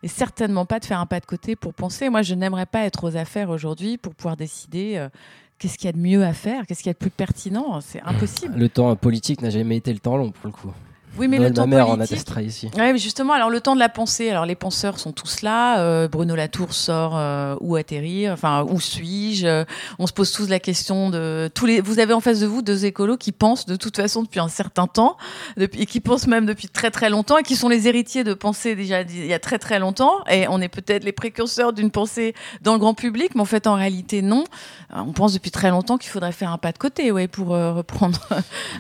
et 0.03 0.09
certainement 0.09 0.67
pas 0.67 0.81
de 0.81 0.85
faire 0.85 1.01
un 1.01 1.07
pas 1.07 1.21
de 1.21 1.27
côté 1.27 1.57
pour 1.57 1.75
penser. 1.75 2.09
Moi, 2.09 2.23
je 2.23 2.35
n'aimerais 2.35 2.67
pas 2.67 2.85
être 2.85 3.05
aux 3.05 3.17
affaires 3.17 3.51
aujourd'hui 3.51 3.99
pour 3.99 4.15
pouvoir 4.15 4.37
décider 4.37 4.97
euh, 4.97 5.09
qu'est-ce 5.59 5.77
qu'il 5.77 5.87
y 5.87 5.89
a 5.89 5.93
de 5.93 5.99
mieux 5.99 6.25
à 6.25 6.33
faire, 6.33 6.67
qu'est-ce 6.67 6.81
qu'il 6.81 6.89
y 6.89 6.91
a 6.91 6.95
de 6.95 6.99
plus 6.99 7.11
pertinent. 7.11 7.81
C'est 7.81 8.03
impossible. 8.03 8.59
Le 8.59 8.69
temps 8.69 8.95
politique 8.97 9.43
n'a 9.43 9.51
jamais 9.51 9.77
été 9.77 9.93
le 9.93 9.99
temps 9.99 10.17
long 10.17 10.31
pour 10.31 10.47
le 10.47 10.53
coup. 10.53 10.73
Oui, 11.19 11.27
mais 11.27 11.39
le 11.39 11.53
temps 11.53 11.67
mère 11.67 11.87
politique... 11.87 12.37
en 12.37 12.41
ici. 12.41 12.71
Oui, 12.77 12.99
justement, 12.99 13.33
alors 13.33 13.51
le 13.51 13.61
temps 13.61 13.75
de 13.75 13.81
la 13.81 13.89
pensée. 13.89 14.31
Alors 14.31 14.47
les 14.47 14.55
penseurs 14.55 14.99
sont 14.99 15.13
tous 15.13 15.43
là. 15.43 15.81
Euh, 15.81 16.09
Bruno 16.09 16.37
Latour 16.37 16.73
sort 16.73 17.17
euh, 17.17 17.57
où 17.61 17.75
atterrir, 17.77 18.33
enfin 18.33 18.65
où 18.69 18.81
suis-je 18.81 19.65
On 19.99 20.07
se 20.07 20.13
pose 20.13 20.31
tous 20.31 20.49
la 20.49 20.61
question 20.61 21.11
de 21.11 21.51
tous 21.53 21.67
les. 21.67 21.81
Vous 21.81 21.99
avez 21.99 22.13
en 22.13 22.21
face 22.21 22.41
de 22.41 22.47
vous 22.47 22.63
deux 22.63 22.85
écolos 22.85 23.17
qui 23.17 23.33
pensent 23.33 23.67
de 23.67 23.77
toute 23.77 23.97
façon 23.97 24.23
depuis 24.23 24.41
un 24.41 24.49
certain 24.49 24.87
temps, 24.87 25.17
depuis, 25.57 25.83
et 25.83 25.87
qui 25.87 26.01
pensent 26.01 26.29
même 26.29 26.47
depuis 26.47 26.69
très 26.69 26.91
très 26.91 27.11
longtemps, 27.11 27.39
et 27.39 27.43
qui 27.43 27.57
sont 27.57 27.69
les 27.69 27.89
héritiers 27.89 28.23
de 28.23 28.35
pensées 28.35 28.77
déjà 28.77 29.03
il 29.03 29.27
y 29.27 29.35
a 29.35 29.41
très 29.41 29.59
très 29.59 29.81
longtemps. 29.81 30.25
Et 30.31 30.47
on 30.49 30.61
est 30.61 30.69
peut-être 30.69 31.03
les 31.03 31.13
précurseurs 31.13 31.73
d'une 31.73 31.91
pensée 31.91 32.35
dans 32.63 32.75
le 32.75 32.79
grand 32.79 32.95
public, 32.95 33.35
mais 33.35 33.41
en 33.41 33.47
fait 33.47 33.67
en 33.67 33.75
réalité 33.75 34.23
non. 34.23 34.45
Euh, 34.95 35.01
on 35.07 35.13
pense 35.13 35.35
depuis 35.35 35.51
très 35.51 35.71
longtemps 35.71 35.99
qu'il 35.99 36.11
faudrait 36.11 36.33
faire 36.33 36.53
un 36.53 36.59
pas 36.59 36.73
de 36.73 36.79
côté, 36.79 37.11
ouais, 37.11 37.27
pour 37.27 37.49
reprendre, 37.49 38.29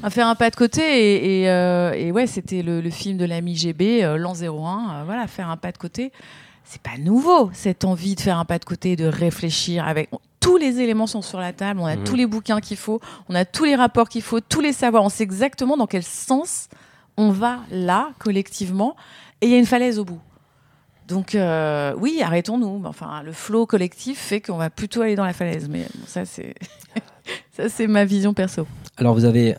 à 0.02 0.10
faire 0.10 0.28
un 0.28 0.36
pas 0.36 0.50
de 0.50 0.56
côté 0.56 0.82
et, 0.82 1.42
et, 1.42 2.06
et 2.06 2.12
ouais 2.12 2.19
c'était 2.26 2.62
le, 2.62 2.88
film 2.90 3.16
de 3.16 3.24
l'ami 3.24 3.56
GB, 3.56 4.04
euh, 4.04 4.16
l'an 4.16 4.34
01. 4.34 4.44
Euh, 4.44 5.02
voilà, 5.04 5.26
faire 5.26 5.48
un 5.48 5.56
pas 5.56 5.72
de 5.72 5.78
côté. 5.78 6.12
C'est 6.64 6.82
pas 6.82 6.98
nouveau, 6.98 7.50
cette 7.52 7.84
envie 7.84 8.14
de 8.14 8.20
faire 8.20 8.38
un 8.38 8.44
pas 8.44 8.58
de 8.58 8.64
côté, 8.64 8.96
de 8.96 9.06
réfléchir 9.06 9.86
avec. 9.86 10.10
Tous 10.38 10.56
les 10.56 10.80
éléments 10.80 11.06
sont 11.06 11.22
sur 11.22 11.38
la 11.38 11.52
table, 11.52 11.80
on 11.80 11.86
a 11.86 11.96
mmh. 11.96 12.04
tous 12.04 12.14
les 12.14 12.26
bouquins 12.26 12.60
qu'il 12.60 12.76
faut, 12.76 13.00
on 13.28 13.34
a 13.34 13.44
tous 13.44 13.64
les 13.64 13.74
rapports 13.74 14.08
qu'il 14.08 14.22
faut, 14.22 14.40
tous 14.40 14.60
les 14.60 14.72
savoirs, 14.72 15.02
on 15.02 15.08
sait 15.08 15.22
exactement 15.22 15.76
dans 15.76 15.86
quel 15.86 16.02
sens 16.02 16.68
on 17.16 17.30
va 17.30 17.60
là, 17.70 18.12
collectivement, 18.18 18.96
et 19.40 19.46
il 19.46 19.52
y 19.52 19.54
a 19.54 19.58
une 19.58 19.66
falaise 19.66 19.98
au 19.98 20.04
bout. 20.04 20.20
Donc 21.10 21.34
euh, 21.34 21.92
oui, 21.98 22.20
arrêtons-nous. 22.22 22.82
Enfin, 22.84 23.22
le 23.22 23.32
flot 23.32 23.66
collectif 23.66 24.18
fait 24.18 24.40
qu'on 24.40 24.56
va 24.56 24.70
plutôt 24.70 25.02
aller 25.02 25.16
dans 25.16 25.24
la 25.24 25.32
falaise. 25.32 25.68
Mais 25.68 25.86
ça, 26.06 26.24
c'est 26.24 26.54
ça, 27.52 27.68
c'est 27.68 27.88
ma 27.88 28.04
vision 28.04 28.32
perso. 28.32 28.66
Alors 28.96 29.14
vous 29.14 29.24
avez 29.24 29.56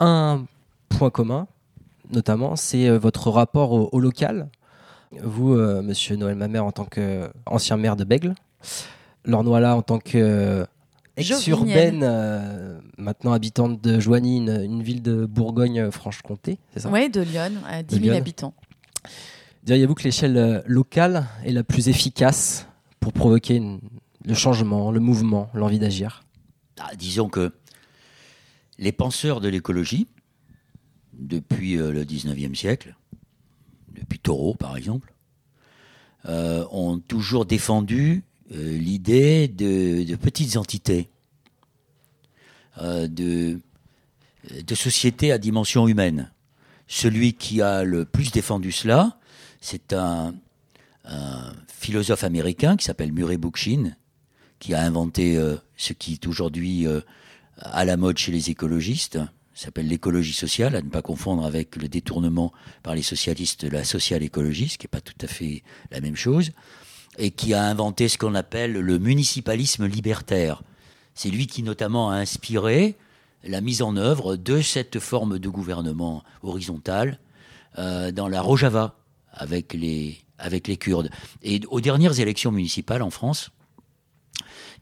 un 0.00 0.44
point 0.88 1.10
commun 1.10 1.46
notamment, 2.12 2.56
c'est 2.56 2.88
euh, 2.88 2.98
votre 2.98 3.30
rapport 3.30 3.92
au, 3.92 4.00
local. 4.00 4.48
Vous, 5.22 5.54
euh, 5.54 5.82
monsieur 5.82 6.16
Noël 6.16 6.36
Mamère, 6.36 6.64
en 6.64 6.72
tant 6.72 6.84
qu'ancien 6.86 7.76
maire 7.76 7.96
de 7.96 8.04
Bègle, 8.04 8.34
Laure 9.24 9.44
Noila, 9.44 9.76
en 9.76 9.82
tant 9.82 9.98
que 9.98 10.64
ex-urbaine, 11.16 12.02
euh, 12.04 12.78
maintenant 12.96 13.32
habitante 13.32 13.82
de 13.82 13.98
Joigny, 14.00 14.38
une, 14.38 14.50
une 14.64 14.82
ville 14.82 15.02
de 15.02 15.26
Bourgogne-Franche-Comté, 15.26 16.58
c'est 16.72 16.80
ça? 16.80 16.90
Oui, 16.90 17.10
de 17.10 17.20
Lyon, 17.20 17.52
à 17.68 17.82
10 17.82 17.94
000 17.96 18.04
Lyon. 18.06 18.14
habitants. 18.16 18.54
Diriez-vous 19.64 19.94
que 19.94 20.04
l'échelle 20.04 20.62
locale 20.66 21.26
est 21.44 21.52
la 21.52 21.64
plus 21.64 21.88
efficace 21.88 22.66
pour 23.00 23.12
provoquer 23.12 23.56
une- 23.56 23.80
le 24.24 24.34
changement, 24.34 24.90
le 24.92 25.00
mouvement, 25.00 25.50
l'envie 25.54 25.78
d'agir? 25.78 26.22
Ah, 26.78 26.90
disons 26.96 27.28
que 27.28 27.52
les 28.78 28.92
penseurs 28.92 29.40
de 29.40 29.48
l'écologie, 29.48 30.06
depuis 31.20 31.76
euh, 31.76 31.92
le 31.92 32.04
19e 32.04 32.54
siècle, 32.54 32.96
depuis 33.94 34.18
Thoreau 34.18 34.54
par 34.54 34.76
exemple, 34.76 35.12
euh, 36.26 36.66
ont 36.70 36.98
toujours 36.98 37.46
défendu 37.46 38.24
euh, 38.52 38.78
l'idée 38.78 39.48
de, 39.48 40.16
petites 40.16 40.56
entités, 40.56 41.08
de, 42.80 43.60
sociétés 44.74 45.32
à 45.32 45.38
dimension 45.38 45.86
humaine. 45.86 46.32
Celui 46.88 47.34
qui 47.34 47.62
a 47.62 47.84
le 47.84 48.04
plus 48.04 48.32
défendu 48.32 48.72
cela, 48.72 49.18
c'est 49.60 49.92
un, 49.92 50.34
un 51.04 51.52
philosophe 51.68 52.24
américain 52.24 52.76
qui 52.76 52.84
s'appelle 52.84 53.12
Murray 53.12 53.36
Bookchin, 53.36 53.94
qui 54.58 54.74
a 54.74 54.82
inventé 54.82 55.38
ce 55.76 55.92
qui 55.92 56.14
est 56.14 56.26
aujourd'hui 56.26 56.86
à 57.58 57.84
la 57.84 57.96
mode 57.96 58.18
chez 58.18 58.32
les 58.32 58.50
écologistes, 58.50 59.18
s'appelle 59.54 59.88
l'écologie 59.88 60.32
sociale, 60.32 60.76
à 60.76 60.82
ne 60.82 60.88
pas 60.88 61.02
confondre 61.02 61.44
avec 61.44 61.76
le 61.76 61.88
détournement 61.88 62.52
par 62.82 62.94
les 62.94 63.02
socialistes 63.02 63.64
de 63.64 63.70
la 63.70 63.84
sociale 63.84 64.22
écologie, 64.22 64.68
ce 64.68 64.78
qui 64.78 64.86
n'est 64.86 64.90
pas 64.90 65.00
tout 65.00 65.14
à 65.20 65.26
fait 65.26 65.62
la 65.90 66.00
même 66.00 66.16
chose, 66.16 66.52
et 67.18 67.30
qui 67.30 67.54
a 67.54 67.64
inventé 67.64 68.08
ce 68.08 68.18
qu'on 68.18 68.34
appelle 68.34 68.72
le 68.72 68.98
municipalisme 68.98 69.86
libertaire. 69.86 70.62
C'est 71.14 71.30
lui 71.30 71.46
qui 71.46 71.62
notamment 71.62 72.10
a 72.10 72.16
inspiré 72.16 72.96
la 73.44 73.60
mise 73.60 73.82
en 73.82 73.96
œuvre 73.96 74.36
de 74.36 74.60
cette 74.60 75.00
forme 75.00 75.38
de 75.38 75.48
gouvernement 75.48 76.22
horizontal 76.42 77.18
euh, 77.78 78.12
dans 78.12 78.28
la 78.28 78.40
Rojava 78.40 78.96
avec 79.32 79.74
les, 79.74 80.18
avec 80.38 80.68
les 80.68 80.76
Kurdes. 80.76 81.10
Et 81.42 81.60
aux 81.68 81.80
dernières 81.80 82.20
élections 82.20 82.52
municipales 82.52 83.02
en 83.02 83.10
France, 83.10 83.50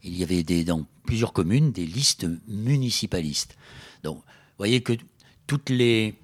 il 0.03 0.17
y 0.17 0.23
avait 0.23 0.43
dans 0.63 0.85
plusieurs 1.05 1.33
communes 1.33 1.71
des 1.71 1.85
listes 1.85 2.27
municipalistes. 2.47 3.57
Donc, 4.03 4.23
voyez 4.59 4.81
que 4.81 4.93
toutes 5.47 5.69
les. 5.69 6.15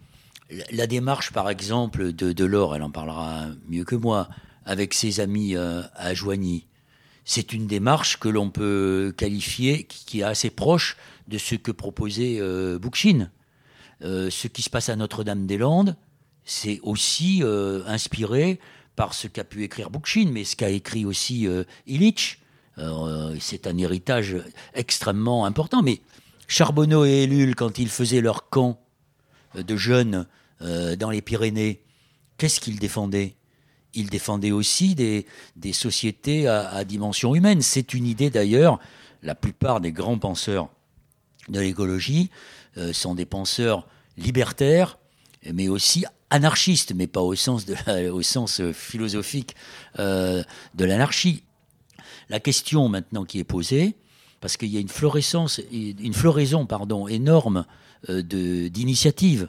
La, 0.71 0.85
démarche, 0.85 1.31
par 1.31 1.49
exemple, 1.49 2.13
de, 2.13 2.31
de 2.31 2.45
Laure, 2.45 2.75
elle 2.75 2.83
en 2.83 2.91
parlera 2.91 3.47
mieux 3.67 3.83
que 3.83 3.95
moi, 3.95 4.29
avec 4.63 4.93
ses 4.93 5.19
amis 5.19 5.55
euh, 5.55 5.81
à 5.95 6.13
Joigny, 6.13 6.67
c'est 7.25 7.53
une 7.53 7.65
démarche 7.65 8.17
que 8.17 8.29
l'on 8.29 8.51
peut 8.51 9.13
qualifier, 9.17 9.83
qui, 9.85 10.19
est 10.19 10.23
assez 10.23 10.51
proche 10.51 10.95
de 11.27 11.39
ce 11.39 11.55
que 11.55 11.71
proposait 11.71 12.37
euh, 12.39 12.77
Bookchin. 12.77 13.31
Euh, 14.03 14.29
ce 14.29 14.47
qui 14.47 14.61
se 14.61 14.69
passe 14.69 14.89
à 14.89 14.95
Notre-Dame-des-Landes, 14.95 15.95
c'est 16.43 16.79
aussi 16.83 17.41
euh, 17.41 17.81
inspiré 17.87 18.59
par 18.95 19.15
ce 19.15 19.27
qu'a 19.27 19.43
pu 19.43 19.63
écrire 19.63 19.89
Bookchin, 19.89 20.29
mais 20.31 20.43
ce 20.43 20.55
qu'a 20.55 20.69
écrit 20.69 21.03
aussi 21.03 21.47
Illich. 21.87 22.39
C'est 23.39 23.67
un 23.67 23.77
héritage 23.77 24.37
extrêmement 24.73 25.45
important. 25.45 25.81
Mais 25.81 26.01
Charbonneau 26.47 27.05
et 27.05 27.23
Ellul, 27.23 27.55
quand 27.55 27.79
ils 27.79 27.89
faisaient 27.89 28.21
leur 28.21 28.49
camp 28.49 28.79
euh, 29.55 29.63
de 29.63 29.75
jeunes 29.75 30.27
euh, 30.61 30.95
dans 30.95 31.09
les 31.09 31.21
Pyrénées, 31.21 31.81
qu'est-ce 32.37 32.59
qu'ils 32.59 32.79
défendaient? 32.79 33.35
Ils 33.93 34.09
défendaient 34.09 34.51
aussi 34.51 34.93
des, 34.93 35.25
sociétés 35.71 36.47
à, 36.47 36.83
dimension 36.83 37.33
humaine. 37.33 37.61
C'est 37.61 37.93
une 37.93 38.05
idée 38.05 38.29
d'ailleurs, 38.29 38.79
la 39.23 39.35
plupart 39.35 39.79
des 39.79 39.93
grands 39.93 40.19
penseurs 40.19 40.69
de 41.47 41.61
l'écologie 41.61 42.29
euh, 42.77 42.91
sont 42.91 43.15
des 43.15 43.25
penseurs 43.25 43.87
libertaires, 44.17 44.99
mais 45.53 45.69
aussi 45.69 46.03
anarchistes, 46.29 46.93
mais 46.93 47.07
pas 47.07 47.21
au 47.21 47.35
sens, 47.35 47.65
philosophique 48.73 49.55
de 49.97 50.43
l'anarchie. 50.79 51.43
La 52.29 52.39
question 52.39 52.89
maintenant 52.89 53.23
qui 53.23 53.39
est 53.39 53.45
posée, 53.45 53.95
parce 54.45 54.57
qu'il 54.57 54.69
y 54.69 54.77
a 54.77 54.79
une 54.79 54.89
florescence, 54.89 55.59
une 55.71 56.13
floraison 56.13 56.67
pardon, 56.67 57.07
énorme 57.07 57.65
euh, 58.09 58.21
d'initiatives. 58.21 59.47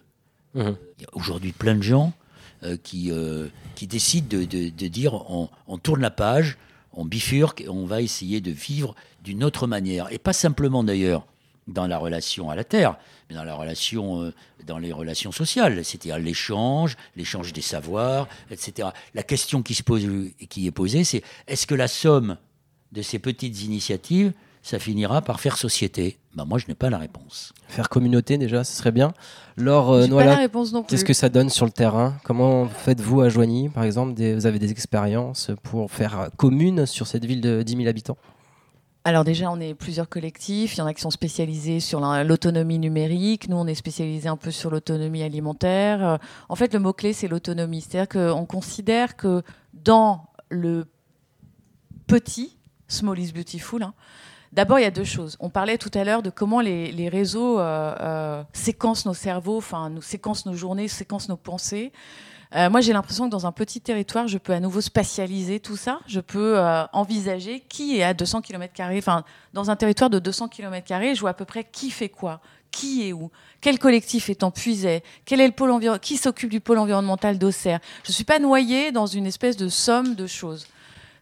Mhm. 0.55 0.75
Il 0.99 1.03
y 1.03 1.05
a 1.05 1.09
aujourd'hui 1.13 1.53
plein 1.53 1.75
de 1.75 1.83
gens 1.83 2.15
euh, 2.63 2.79
qui, 2.83 3.11
euh, 3.11 3.49
qui 3.75 3.87
décident 3.87 4.27
de, 4.39 4.47
de- 4.47 4.71
de 4.71 4.89
dire 4.89 5.13
on, 5.31 5.51
on 5.69 5.77
tourne 5.77 6.01
la 6.01 6.11
page, 6.11 6.57
on 6.95 7.05
bifurque 7.05 7.61
et 7.61 7.69
on 7.69 7.85
va 7.85 8.01
essayer 8.01 8.41
de 8.41 8.51
vivre 8.51 8.95
d'une 9.23 9.45
autre 9.45 9.67
manière. 9.67 10.11
Et 10.15 10.19
pas 10.19 10.33
simplement 10.33 10.83
d'ailleurs 10.83 11.27
dans 11.69 11.87
la 11.87 11.99
relation 11.99 12.49
à 12.49 12.57
la 12.57 12.65
terre, 12.65 12.97
mais 13.29 13.37
dans 13.37 13.45
la 13.45 13.55
relation, 13.55 14.23
euh, 14.23 14.33
dans 14.67 14.79
les 14.79 14.93
relations 14.95 15.31
sociales, 15.31 15.85
c'est-à-dire 15.85 16.19
l'échange, 16.19 16.97
l'échange 17.17 17.53
des 17.53 17.61
savoirs, 17.61 18.29
etc. 18.51 18.89
La 19.13 19.23
question 19.23 19.63
qui 19.63 19.75
se 19.75 19.83
pose, 19.83 20.07
qui 20.49 20.67
est 20.67 20.71
posée, 20.71 21.05
c'est 21.05 21.23
est-ce 21.49 21.67
que 21.67 21.75
la 21.75 21.87
somme 21.89 22.39
de 22.93 23.03
ces 23.03 23.19
petites 23.19 23.63
initiatives, 23.63 24.33
ça 24.67 24.79
finira 24.81 25.23
par 25.23 25.39
faire 25.41 25.57
société 25.57 26.19
ben 26.35 26.45
Moi, 26.45 26.59
je 26.59 26.67
n'ai 26.67 26.75
pas 26.75 26.91
la 26.91 26.99
réponse. 26.99 27.53
Faire 27.69 27.89
communauté 27.89 28.37
déjà, 28.37 28.65
ce 28.65 28.75
serait 28.77 28.91
bien. 28.91 29.13
Laure 29.57 29.93
euh, 29.93 30.07
plus. 30.07 30.85
qu'est-ce 30.89 31.05
que 31.05 31.13
ça 31.15 31.29
donne 31.29 31.51
sur 31.51 31.65
le 31.67 31.71
terrain? 31.73 32.15
Comment 32.25 32.67
faites-vous 32.67 33.21
à 33.21 33.29
Joigny, 33.29 33.69
par 33.69 33.85
exemple? 33.85 34.15
Des- 34.15 34.35
Vous 34.35 34.45
avez 34.47 34.59
des 34.59 34.71
expériences 34.73 35.51
pour 35.63 35.91
faire 35.93 36.31
commune 36.37 36.85
sur 36.85 37.07
cette 37.07 37.25
ville 37.25 37.41
de 37.41 37.63
10 37.63 37.77
000 37.77 37.89
habitants? 37.89 38.19
Alors 39.05 39.23
déjà, 39.23 39.53
on 39.53 39.61
est 39.61 39.75
plusieurs 39.75 40.09
collectifs. 40.09 40.75
Il 40.75 40.79
y 40.79 40.83
en 40.83 40.87
a 40.87 40.93
qui 40.93 41.01
sont 41.01 41.11
spécialisés 41.11 41.79
sur 41.79 42.01
la- 42.01 42.25
l'autonomie 42.25 42.81
numérique. 42.81 43.49
Nous, 43.49 43.57
on 43.57 43.69
est 43.69 43.77
spécialisés 43.77 44.29
un 44.29 44.37
peu 44.37 44.51
sur 44.51 44.69
l'autonomie 44.71 45.23
alimentaire. 45.23 46.05
Euh, 46.05 46.17
En 46.49 46.57
fait, 46.57 46.75
le 46.75 46.81
mot-clé, 46.81 47.13
c'est 47.13 47.29
l'autonomie. 47.29 47.83
C'est-à-dire 47.83 48.09
qu'on 48.09 48.47
considère 48.47 49.17
que 49.17 49.43
dans 49.73 50.27
le 50.49 50.87
petit, 52.07 52.57
small 52.89 53.19
is 53.19 53.33
beautiful, 53.33 53.83
hein, 53.83 53.95
D'abord, 54.57 54.79
il 54.79 54.85
y 54.85 54.87
a 54.87 54.91
deux 54.91 55.05
choses. 55.05 55.37
On 55.39 55.51
parlait 55.51 55.77
tout 55.77 55.91
à 55.93 56.03
l'heure 56.03 56.23
de 56.23 56.31
comment 56.31 56.63
les, 56.63 57.09
réseaux 57.11 57.61
euh, 57.61 57.95
euh, 58.01 58.43
séquencent 58.55 59.07
nos 59.07 59.13
cerveaux, 59.13 59.59
enfin, 59.59 59.91
nous 59.91 60.01
séquencent 60.01 60.49
nos 60.49 60.57
journées, 60.57 60.89
séquencent 60.89 61.29
nos 61.29 61.37
pensées. 61.37 61.93
Euh, 62.55 62.71
moi, 62.71 62.81
j'ai 62.81 62.95
l'impression 62.95 63.27
que 63.27 63.31
dans 63.31 63.47
un 63.47 63.53
petit 63.53 63.83
territoire, 63.83 64.29
je 64.29 64.39
peux 64.39 64.55
à 64.55 64.61
nouveau 64.61 64.81
spatialiser 64.81 65.61
tout 65.61 65.77
ça. 65.77 66.01
Je 66.07 66.21
peux 66.21 66.59
envisager 66.95 67.61
qui 67.69 67.99
est 67.99 68.03
à 68.03 68.15
200 68.15 68.41
km. 68.41 68.73
Enfin, 68.97 69.25
dans 69.53 69.71
un 69.71 69.77
territoire 69.77 70.09
de 70.09 70.19
200 70.19 70.49
km, 70.49 70.87
je 70.89 71.21
vois 71.21 71.31
à 71.31 71.35
peu 71.35 71.45
près 71.45 71.65
qui 71.65 71.91
fait 71.91 72.09
quoi, 72.09 72.41
qui 72.71 73.07
est 73.07 73.13
où, 73.13 73.31
quel 73.61 73.79
collectif 73.79 74.31
est 74.31 74.43
en 74.43 74.51
puisait, 74.51 75.03
quel 75.27 75.43
est 75.43 75.49
le 75.49 75.53
pôle 75.53 76.01
qui 76.01 76.17
s'occupe 76.17 76.49
du 76.49 76.61
pôle 76.61 76.79
environnemental 76.79 77.39
d'Auxerre. 77.39 77.81
Je 78.05 78.11
ne 78.11 78.15
suis 78.15 78.25
pas 78.25 78.39
noyée 78.39 78.91
dans 78.91 79.07
une 79.07 79.27
espèce 79.27 79.59
de 79.59 79.69
somme 79.69 80.15
de 80.15 80.27
choses. 80.27 80.67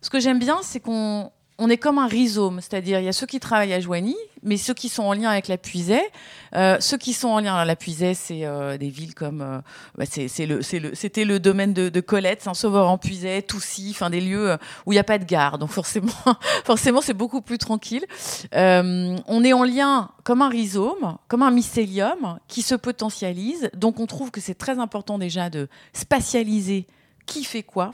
Ce 0.03 0.11
que 0.11 0.21
j'aime 0.21 0.39
bien, 0.39 0.59
c'est 0.63 0.79
qu'on 0.79 1.33
on 1.59 1.71
est 1.71 1.77
comme 1.77 1.99
un 1.99 2.09
rhizome, 2.09 2.61
c'est-à-dire 2.61 2.99
il 2.99 3.05
y 3.05 3.09
a 3.09 3.13
ceux 3.13 3.27
qui 3.27 3.39
travaillent 3.39 3.73
à 3.73 3.81
Joigny, 3.81 4.17
mais 4.43 4.57
ceux 4.57 4.75
qui 4.75 4.89
sont 4.89 5.05
en 5.05 5.13
lien 5.13 5.31
avec 5.31 5.47
la 5.47 5.57
Puisée, 5.57 6.03
euh, 6.57 6.79
ceux 6.81 6.99
qui 6.99 7.13
sont 7.13 7.29
en 7.29 7.39
lien 7.39 7.55
avec 7.55 7.69
la 7.69 7.77
Puisée, 7.77 8.15
c'est 8.15 8.45
euh, 8.45 8.77
des 8.77 8.89
villes 8.89 9.15
comme, 9.15 9.41
euh, 9.41 9.61
bah, 9.97 10.05
c'était 10.05 11.25
le 11.25 11.39
domaine 11.39 11.73
de, 11.73 12.01
Colette, 12.01 12.43
Saint-Sauveur 12.43 12.89
en 12.89 12.99
Puisée, 12.99 13.43
Toussy, 13.43 13.91
enfin 13.93 14.11
des 14.11 14.21
lieux 14.21 14.57
où 14.85 14.93
il 14.93 14.97
n'y 14.97 15.01
a 15.01 15.05
pas 15.05 15.19
de 15.19 15.25
gare, 15.25 15.59
donc 15.59 15.71
forcément, 15.71 16.13
forcément 16.65 17.01
c'est 17.01 17.15
beaucoup 17.15 17.41
plus 17.41 17.59
tranquille. 17.59 18.05
On 18.53 19.45
est 19.45 19.53
en 19.53 19.65
lien 19.65 20.11
comme 20.25 20.43
un 20.43 20.49
rhizome, 20.49 21.19
comme 21.29 21.43
un 21.43 21.53
mycélium 21.53 22.39
qui 22.49 22.63
se 22.63 22.75
potentialise, 22.75 23.71
donc 23.75 24.01
on 24.01 24.07
trouve 24.07 24.33
que 24.33 24.41
c'est 24.41 24.55
très 24.55 24.81
important 24.81 25.19
déjà 25.19 25.51
de 25.51 25.69
spatialiser 25.93 26.87
qui 27.27 27.45
fait 27.45 27.63
quoi, 27.63 27.93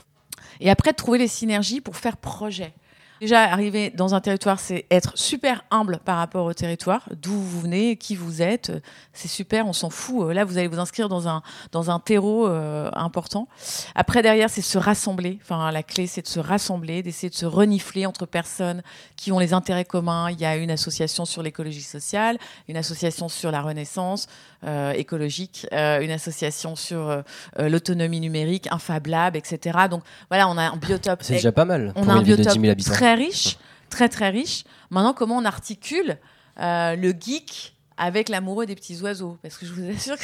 et 0.59 0.71
après 0.71 0.91
de 0.91 0.97
trouver 0.97 1.19
les 1.19 1.27
synergies 1.27 1.79
pour 1.79 1.95
faire 1.95 2.17
projet. 2.17 2.73
Déjà, 3.21 3.43
arriver 3.43 3.91
dans 3.91 4.15
un 4.15 4.19
territoire, 4.19 4.59
c'est 4.59 4.87
être 4.89 5.15
super 5.15 5.63
humble 5.69 5.99
par 6.03 6.17
rapport 6.17 6.43
au 6.47 6.53
territoire, 6.55 7.07
d'où 7.21 7.33
vous 7.33 7.61
venez, 7.61 7.95
qui 7.95 8.15
vous 8.15 8.41
êtes. 8.41 8.71
C'est 9.13 9.27
super, 9.27 9.67
on 9.67 9.73
s'en 9.73 9.91
fout. 9.91 10.33
Là, 10.33 10.43
vous 10.43 10.57
allez 10.57 10.67
vous 10.67 10.79
inscrire 10.79 11.07
dans 11.07 11.27
un, 11.27 11.43
dans 11.71 11.91
un 11.91 11.99
terreau 11.99 12.47
euh, 12.47 12.89
important. 12.93 13.47
Après, 13.93 14.23
derrière, 14.23 14.49
c'est 14.49 14.63
se 14.63 14.79
rassembler. 14.79 15.37
Enfin, 15.43 15.69
la 15.69 15.83
clé, 15.83 16.07
c'est 16.07 16.23
de 16.23 16.27
se 16.27 16.39
rassembler, 16.39 17.03
d'essayer 17.03 17.29
de 17.29 17.35
se 17.35 17.45
renifler 17.45 18.07
entre 18.07 18.25
personnes 18.25 18.81
qui 19.17 19.31
ont 19.31 19.37
les 19.37 19.53
intérêts 19.53 19.85
communs. 19.85 20.31
Il 20.31 20.39
y 20.39 20.45
a 20.45 20.55
une 20.55 20.71
association 20.71 21.25
sur 21.25 21.43
l'écologie 21.43 21.83
sociale, 21.83 22.39
une 22.67 22.77
association 22.77 23.29
sur 23.29 23.51
la 23.51 23.61
renaissance 23.61 24.27
euh, 24.63 24.91
écologique, 24.91 25.67
euh, 25.73 26.01
une 26.01 26.11
association 26.11 26.75
sur 26.75 27.09
euh, 27.09 27.21
euh, 27.59 27.69
l'autonomie 27.69 28.19
numérique, 28.19 28.67
un 28.71 28.77
Fab 28.77 29.07
Lab, 29.07 29.35
etc. 29.35 29.77
Donc, 29.89 30.03
voilà, 30.29 30.47
on 30.47 30.57
a 30.57 30.63
un 30.69 30.77
biotope 30.77 31.23
C'est 31.23 31.33
déjà 31.33 31.51
pas 31.51 31.65
mal 31.65 31.91
on 31.95 32.03
pour 32.03 32.11
a 32.11 32.15
un 32.15 32.19
une 32.19 32.23
ville 32.23 32.37
de 32.37 32.43
10 32.43 32.43
biotope 32.43 32.61
000 32.61 32.71
habitants. 32.71 32.93
Très 33.15 33.23
riche, 33.25 33.57
très 33.89 34.09
très 34.09 34.29
riche. 34.29 34.63
Maintenant, 34.89 35.13
comment 35.13 35.37
on 35.37 35.45
articule 35.45 36.17
euh, 36.59 36.95
le 36.95 37.09
geek 37.19 37.73
avec 37.97 38.29
l'amoureux 38.29 38.65
des 38.65 38.75
petits 38.75 38.99
oiseaux? 39.01 39.37
Parce 39.43 39.57
que 39.57 39.65
je 39.65 39.73
vous 39.73 39.87
assure 39.89 40.15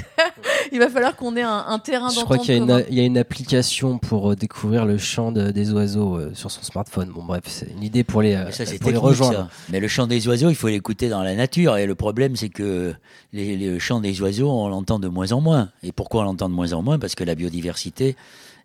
qu'il 0.69 0.79
va 0.79 0.89
falloir 0.89 1.15
qu'on 1.15 1.35
ait 1.37 1.41
un, 1.43 1.65
un 1.67 1.79
terrain 1.79 2.09
Je 2.09 2.15
d'entente 2.15 2.25
crois 2.25 2.37
qu'il 2.39 2.49
y, 2.55 2.57
a 2.57 2.57
une- 2.61 2.67
commun. 2.67 2.83
il 2.89 2.95
y 2.95 2.99
a 2.99 3.03
une 3.03 3.17
application 3.17 3.97
pour 3.99 4.31
euh, 4.31 4.35
découvrir 4.35 4.85
le 4.85 4.97
chant 4.97 5.31
de- 5.31 5.51
des 5.51 5.71
oiseaux 5.71 6.15
euh, 6.17 6.33
sur 6.33 6.49
son 6.51 6.63
smartphone. 6.63 7.11
Bon, 7.13 7.23
bref, 7.23 7.43
c'est 7.47 7.69
une 7.69 7.83
idée 7.83 8.03
pour 8.03 8.21
les, 8.21 8.33
euh, 8.33 8.51
ça, 8.51 8.63
pour 8.81 8.91
rejoindre. 8.99 9.33
ça. 9.37 9.49
Mais 9.69 9.79
le 9.79 9.87
chant 9.87 10.07
des 10.07 10.27
oiseaux, 10.27 10.49
il 10.49 10.55
faut 10.55 10.67
l'écouter 10.69 11.07
dans 11.09 11.23
la 11.23 11.35
nature. 11.35 11.77
Et 11.77 11.85
le 11.85 11.95
problème, 11.95 12.35
c'est 12.35 12.49
que 12.49 12.93
les, 13.31 13.55
les- 13.57 13.69
le 13.71 13.79
chant 13.79 13.99
des 13.99 14.19
oiseaux, 14.21 14.49
on 14.49 14.69
l'entend 14.69 14.97
de 14.99 15.07
moins 15.07 15.31
en 15.31 15.39
moins. 15.41 15.69
Et 15.83 15.91
pourquoi 15.91 16.21
on 16.21 16.23
l'entend 16.25 16.49
de 16.49 16.55
moins 16.55 16.73
en 16.73 16.81
moins? 16.81 16.97
Parce 16.99 17.15
que 17.15 17.23
la 17.23 17.35
biodiversité 17.35 18.15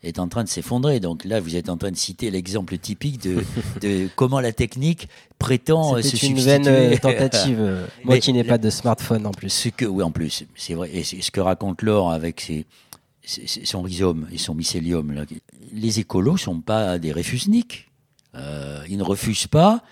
est 0.03 0.19
en 0.19 0.29
train 0.29 0.45
de 0.45 0.49
s'effondrer. 0.49 1.01
Donc 1.01 1.25
là, 1.25 1.41
vous 1.41 1.57
êtes 1.57 1.69
en 1.69 1.77
train 1.77 1.91
de 1.91 1.97
citer 1.97 2.31
l'exemple 2.31 2.77
typique 2.79 3.23
de, 3.23 3.45
de 3.81 4.09
comment 4.17 4.41
la 4.41 4.53
technique 4.53 5.09
prétend 5.39 5.97
euh, 5.97 6.03
se 6.03 6.13
une 6.13 6.37
substituer. 6.37 6.43
vaine 6.43 6.67
euh, 6.67 6.97
tentative. 6.97 7.59
moi 8.05 8.15
Mais 8.15 8.21
qui 8.21 8.33
n'ai 8.33 8.45
pas 8.45 8.59
de 8.59 8.71
smartphone 8.71 9.27
en 9.27 9.33
plus. 9.33 9.51
Ce 9.51 9.69
que, 9.69 9.85
oui, 9.85 10.03
en 10.03 10.11
plus, 10.11 10.45
c'est 10.57 10.75
vrai. 10.75 10.91
Et 10.93 11.03
ce 11.05 11.31
que 11.31 11.41
raconte 11.41 11.83
Laure 11.83 12.11
avec 12.11 12.41
ses, 12.41 12.67
son 13.65 13.83
rhizome 13.83 14.27
et 14.33 14.39
son 14.39 14.55
mycélium. 14.55 15.13
là. 15.13 15.25
Les 15.73 16.01
écolos 16.01 16.37
sont 16.37 16.61
pas 16.61 16.99
des 16.99 17.13
réfusniques. 17.13 17.89
Euh, 18.35 18.83
ils 18.89 18.97
ne 18.97 19.03
refusent 19.03 19.47
pas 19.47 19.83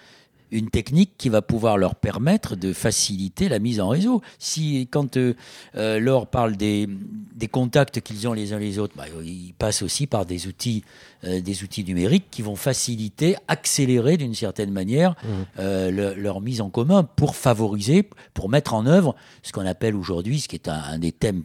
une 0.53 0.71
technique 0.71 1.13
qui 1.19 1.29
va 1.29 1.43
pouvoir 1.43 1.79
leur 1.79 1.95
permettre 1.95 2.57
de 2.57 2.73
faciliter 2.73 3.49
la 3.49 3.59
mise 3.59 3.81
en 3.81 3.89
réseau. 3.89 4.21
Si 4.39 4.89
quand 4.91 5.17
euh, 5.17 5.35
euh, 5.77 5.99
Laure 6.01 6.27
parle 6.27 6.57
des, 6.57 6.89
des 7.35 7.49
contacts 7.49 8.01
qu'ils 8.01 8.27
ont 8.29 8.33
les 8.33 8.53
uns 8.53 8.59
les 8.59 8.79
autres, 8.79 8.95
bah, 8.97 9.05
ils 9.25 9.55
passent 9.59 9.83
aussi 9.83 10.07
par 10.07 10.27
des 10.27 10.47
outils, 10.47 10.83
euh, 11.25 11.41
des 11.41 11.63
outils 11.63 11.85
numériques 11.85 12.27
qui 12.31 12.43
vont 12.43 12.57
faciliter, 12.57 13.37
accélérer 13.49 14.17
d'une 14.17 14.35
certaine 14.35 14.71
manière 14.73 15.15
le- 15.59 16.15
leur 16.15 16.41
mise 16.41 16.61
en 16.61 16.71
commun 16.71 17.05
pour 17.05 17.37
favoriser, 17.37 18.09
pour 18.35 18.49
mettre 18.49 18.75
en 18.75 18.87
œuvre 18.87 19.15
ce 19.43 19.53
qu'on 19.53 19.67
appelle 19.67 19.95
aujourd'hui, 19.95 20.41
ce 20.41 20.49
qui 20.49 20.57
est 20.57 20.69
un, 20.69 20.75
un 20.83 20.99
des 20.99 21.13
thèmes 21.13 21.45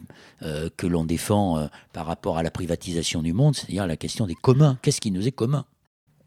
que 0.76 0.86
l'on 0.86 1.04
défend 1.04 1.68
par 1.92 2.06
rapport 2.06 2.38
à 2.38 2.42
la 2.42 2.50
privatisation 2.50 3.22
du 3.22 3.32
monde, 3.32 3.54
c'est-à-dire 3.56 3.86
la 3.86 3.96
question 3.96 4.26
des 4.26 4.34
communs. 4.34 4.78
Qu'est-ce 4.82 5.00
qui 5.00 5.10
nous 5.10 5.26
est 5.26 5.32
commun? 5.32 5.64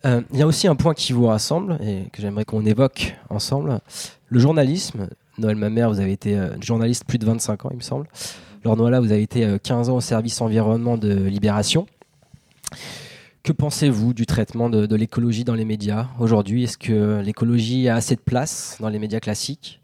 Euh, 0.06 0.22
Il 0.32 0.39
y 0.39 0.41
a 0.41 0.48
aussi 0.48 0.68
un 0.68 0.75
point 0.75 0.94
qui 0.94 1.13
vous 1.13 1.25
rassemble 1.27 1.77
et 1.82 2.10
que 2.12 2.22
j'aimerais 2.22 2.46
qu'on 2.46 2.65
évoque 2.65 3.15
ensemble. 3.29 3.79
Le 4.29 4.39
journalisme. 4.39 5.08
Noël 5.38 5.56
Mamère, 5.56 5.89
vous 5.89 6.00
avez 6.01 6.12
été 6.12 6.38
euh, 6.38 6.50
journaliste 6.62 7.06
plus 7.06 7.18
de 7.18 7.25
25 7.25 7.65
ans, 7.65 7.70
il 7.72 7.77
me 7.77 7.82
semble. 7.82 8.08
Laure 8.65 8.75
Noëlla, 8.75 9.00
vous 9.00 9.13
avez 9.13 9.22
été 9.22 9.46
euh, 9.46 9.58
15 9.58 9.89
ans 9.89 9.96
au 9.96 10.01
service 10.01 10.41
environnement 10.41 10.98
de 10.98 11.13
Libération. 11.13 11.88
Que 13.44 13.53
pensez-vous 13.53 14.13
du 14.13 14.25
traitement 14.25 14.70
de, 14.70 14.96
l'écologie 14.96 15.46
dans 15.46 15.56
les 15.56 15.63
médias 15.63 16.08
aujourd'hui? 16.20 16.65
Est-ce 16.65 16.77
que 16.77 17.22
l'écologie 17.22 17.88
a 17.88 17.96
assez 17.96 18.15
de 18.15 18.22
place 18.22 18.77
dans 18.82 18.89
les 18.89 19.00
médias 19.00 19.22
classiques? 19.22 19.79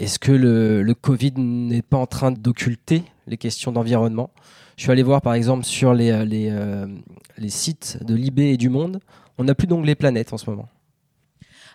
Est-ce 0.00 0.18
que 0.18 0.32
le 0.32 0.94
Covid 0.94 1.32
n'est 1.36 1.82
pas 1.82 1.96
en 1.96 2.06
train 2.06 2.32
d'occulter 2.32 3.04
les 3.28 3.36
questions 3.36 3.70
d'environnement? 3.70 4.30
Je 4.78 4.84
suis 4.84 4.92
allé 4.92 5.02
voir 5.02 5.20
par 5.20 5.34
exemple 5.34 5.64
sur 5.64 5.92
les, 5.92 6.12
euh, 6.12 6.24
euh, 6.30 7.48
sites 7.48 7.98
de 8.04 8.14
Libé 8.14 8.50
et 8.50 8.56
du 8.56 8.68
Monde. 8.68 9.00
On 9.36 9.42
n'a 9.42 9.56
plus 9.56 9.66
d'onglet 9.66 9.96
planète 9.96 10.32
en 10.32 10.38
ce 10.38 10.48
moment. 10.48 10.68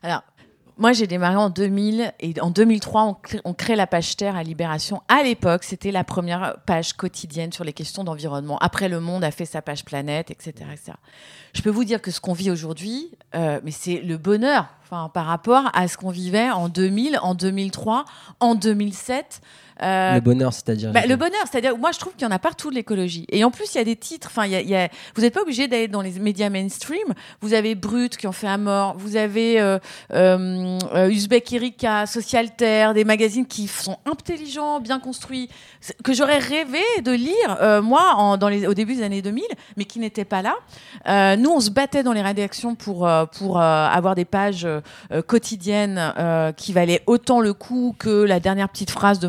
Alors, 0.03 0.23
moi, 0.77 0.93
j'ai 0.93 1.05
démarré 1.05 1.35
en 1.35 1.49
2000 1.49 2.13
et 2.21 2.33
en 2.39 2.49
2003, 2.49 3.19
on 3.43 3.53
crée, 3.53 3.75
la 3.75 3.87
page 3.87 4.15
Terre 4.15 4.37
à 4.37 4.43
Libération. 4.43 5.01
À 5.09 5.21
l'époque, 5.21 5.65
c'était 5.65 5.91
la 5.91 6.05
première 6.05 6.55
page 6.65 6.93
quotidienne 6.93 7.51
sur 7.51 7.65
les 7.65 7.73
questions 7.73 8.05
d'environnement. 8.05 8.57
Après, 8.59 8.87
Le 8.87 9.01
Monde 9.01 9.25
a 9.25 9.31
fait 9.31 9.45
sa 9.45 9.61
page 9.61 9.83
Planète, 9.83 10.31
etc. 10.31 10.53
Je 11.53 11.61
peux 11.61 11.69
vous 11.69 11.83
dire 11.83 12.01
que 12.01 12.09
ce 12.09 12.21
qu'on 12.21 12.33
vit 12.33 12.51
aujourd'hui, 12.51 13.11
euh, 13.35 13.59
mais 13.65 13.71
c'est 13.71 13.99
le 13.99 14.17
bonheur 14.17 14.67
par 14.89 15.25
rapport 15.25 15.69
à 15.73 15.87
ce 15.89 15.97
qu'on 15.97 16.11
vivait 16.11 16.51
en 16.51 16.69
2000, 16.69 17.19
en 17.21 17.35
2003, 17.35 18.05
en 18.39 18.55
2007. 18.55 19.41
Euh, 19.81 20.15
le 20.15 20.19
bonheur, 20.21 20.53
c'est-à-dire. 20.53 20.91
bah, 20.91 21.05
le 21.07 21.15
bonheur, 21.15 21.41
c'est-à-dire, 21.49 21.77
moi 21.77 21.91
je 21.91 21.99
trouve 21.99 22.13
qu'il 22.13 22.21
y 22.23 22.27
en 22.27 22.31
a 22.31 22.39
partout 22.39 22.69
de 22.69 22.75
l'écologie. 22.75 23.25
Et 23.29 23.43
en 23.43 23.49
plus, 23.51 23.73
il 23.73 23.77
y 23.77 23.81
a 23.81 23.83
des 23.83 23.95
titres, 23.95 24.27
enfin, 24.29 24.45
y 24.45 24.55
a- 24.55 24.61
y 24.61 24.75
a- 24.75 24.89
vous 25.15 25.21
n'êtes 25.21 25.33
pas 25.33 25.41
obligé 25.41 25.67
d'aller 25.67 25.87
dans 25.87 26.01
les 26.01 26.11
médias 26.19 26.49
mainstream. 26.49 27.13
Vous 27.41 27.53
avez 27.53 27.73
Brut 27.75 28.15
qui 28.17 28.27
en 28.27 28.31
fait 28.31 28.47
à 28.47 28.57
mort, 28.57 28.95
vous 28.97 29.15
avez 29.15 29.59
euh, 29.59 29.79
euh, 30.13 30.77
euh, 30.93 31.09
Uzbek 31.09 31.51
Erika, 31.53 32.05
Socialterre, 32.05 32.93
des 32.93 33.03
magazines 33.03 33.45
qui 33.47 33.67
sont 33.67 33.97
intelligents, 34.05 34.79
bien 34.79 34.99
construits, 34.99 35.49
que 36.03 36.13
j'aurais 36.13 36.37
rêvé 36.39 36.79
de 37.03 37.11
lire, 37.11 37.81
moi, 37.81 38.13
en- 38.15 38.37
dans 38.37 38.49
les, 38.49 38.67
au 38.67 38.73
début 38.73 38.95
des 38.95 39.03
années 39.03 39.21
2000, 39.21 39.43
mais 39.77 39.85
qui 39.85 39.99
n'étaient 39.99 40.25
pas 40.25 40.41
là. 40.41 41.35
Nous, 41.35 41.49
on 41.49 41.59
se 41.59 41.69
battait 41.71 42.03
dans 42.03 42.13
les 42.13 42.21
rédactions 42.21 42.75
pour, 42.75 43.09
pour 43.37 43.59
avoir 43.59 44.15
des 44.15 44.25
pages 44.25 44.67
quotidiennes 45.27 46.13
qui 46.57 46.73
valaient 46.73 47.01
autant 47.07 47.39
le 47.39 47.53
coup 47.53 47.95
que 47.97 48.09
la 48.23 48.39
dernière 48.39 48.69
petite 48.69 48.91
phrase 48.91 49.19
de 49.19 49.27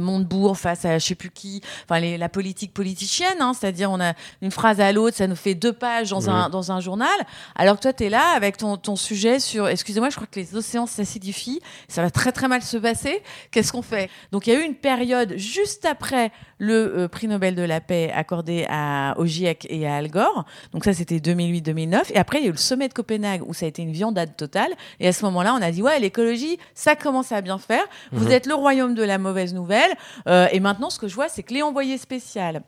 Face 0.54 0.84
à 0.84 0.98
je 0.98 1.04
sais 1.06 1.14
plus 1.14 1.30
qui, 1.30 1.60
enfin 1.84 2.00
les- 2.00 2.18
la 2.18 2.28
politique 2.28 2.72
politicienne, 2.74 3.36
hein, 3.40 3.52
c'est-à-dire 3.58 3.90
on 3.90 4.00
a 4.00 4.14
une 4.42 4.50
phrase 4.50 4.80
à 4.80 4.92
l'autre, 4.92 5.16
ça 5.16 5.26
nous 5.26 5.36
fait 5.36 5.54
deux 5.54 5.72
pages 5.72 6.10
dans, 6.10 6.28
un, 6.30 6.48
dans 6.48 6.72
un 6.72 6.80
journal, 6.80 7.08
alors 7.54 7.76
que 7.76 7.82
toi 7.82 7.92
tu 7.92 8.04
es 8.04 8.10
là 8.10 8.30
avec 8.36 8.56
ton, 8.56 8.76
ton 8.76 8.96
sujet 8.96 9.38
sur, 9.38 9.68
excusez-moi, 9.68 10.10
je 10.10 10.16
crois 10.16 10.26
que 10.30 10.40
les 10.40 10.54
océans 10.56 10.86
s'acidifient, 10.86 11.60
ça 11.88 12.02
va 12.02 12.10
très 12.10 12.32
très 12.32 12.48
mal 12.48 12.62
se 12.62 12.76
passer, 12.76 13.22
qu'est-ce 13.50 13.72
qu'on 13.72 13.82
fait? 13.82 14.10
Donc 14.32 14.46
il 14.46 14.52
y 14.52 14.56
a 14.56 14.60
eu 14.60 14.64
une 14.64 14.74
période 14.74 15.34
juste 15.36 15.84
après 15.84 16.32
le 16.58 16.74
euh, 16.98 17.08
prix 17.08 17.26
Nobel 17.28 17.54
de 17.54 17.62
la 17.62 17.80
paix 17.80 18.10
accordé 18.14 18.66
à, 18.68 19.14
au 19.18 19.26
GIEC 19.26 19.66
et 19.70 19.86
à 19.86 19.96
Al 19.96 20.08
Gore, 20.10 20.44
donc 20.72 20.84
ça 20.84 20.92
c'était 20.92 21.18
2008-2009, 21.18 22.12
et 22.12 22.18
après 22.18 22.38
il 22.38 22.42
y 22.42 22.46
a 22.46 22.48
eu 22.48 22.52
le 22.52 22.58
sommet 22.58 22.88
de 22.88 22.94
Copenhague 22.94 23.42
où 23.46 23.54
ça 23.54 23.66
a 23.66 23.68
été 23.68 23.82
une 23.82 23.92
viandade 23.92 24.36
totale, 24.36 24.72
et 25.00 25.08
à 25.08 25.12
ce 25.12 25.24
moment-là 25.26 25.54
on 25.54 25.62
a 25.62 25.70
dit 25.70 25.82
ouais 25.82 25.98
l'écologie 26.00 26.58
ça 26.74 26.96
commence 26.96 27.32
à 27.32 27.40
bien 27.40 27.58
faire, 27.58 27.84
vous 28.12 28.30
êtes 28.30 28.46
le 28.46 28.54
royaume 28.54 28.94
de 28.94 29.02
la 29.02 29.18
mauvaise 29.18 29.54
nouvelle, 29.54 29.90
euh, 30.28 30.48
et 30.52 30.60
maintenant 30.60 30.90
ce 30.90 30.98
que 30.98 31.08
je 31.08 31.14
vois 31.14 31.28
c'est 31.28 31.42
que 31.42 31.52
les 31.54 31.62
envoyés 31.62 31.98
spéciales 31.98 32.62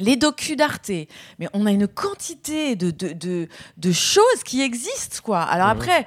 les 0.00 0.14
docus 0.14 0.56
d'Arte, 0.56 0.92
mais 1.40 1.48
on 1.54 1.66
a 1.66 1.72
une 1.72 1.88
quantité 1.88 2.76
de, 2.76 2.92
de, 2.92 3.12
de, 3.14 3.48
de 3.78 3.92
choses 3.92 4.44
qui 4.44 4.62
existent, 4.62 5.18
quoi. 5.24 5.40
Alors 5.42 5.66
Mhm. 5.66 5.72
après... 5.72 6.06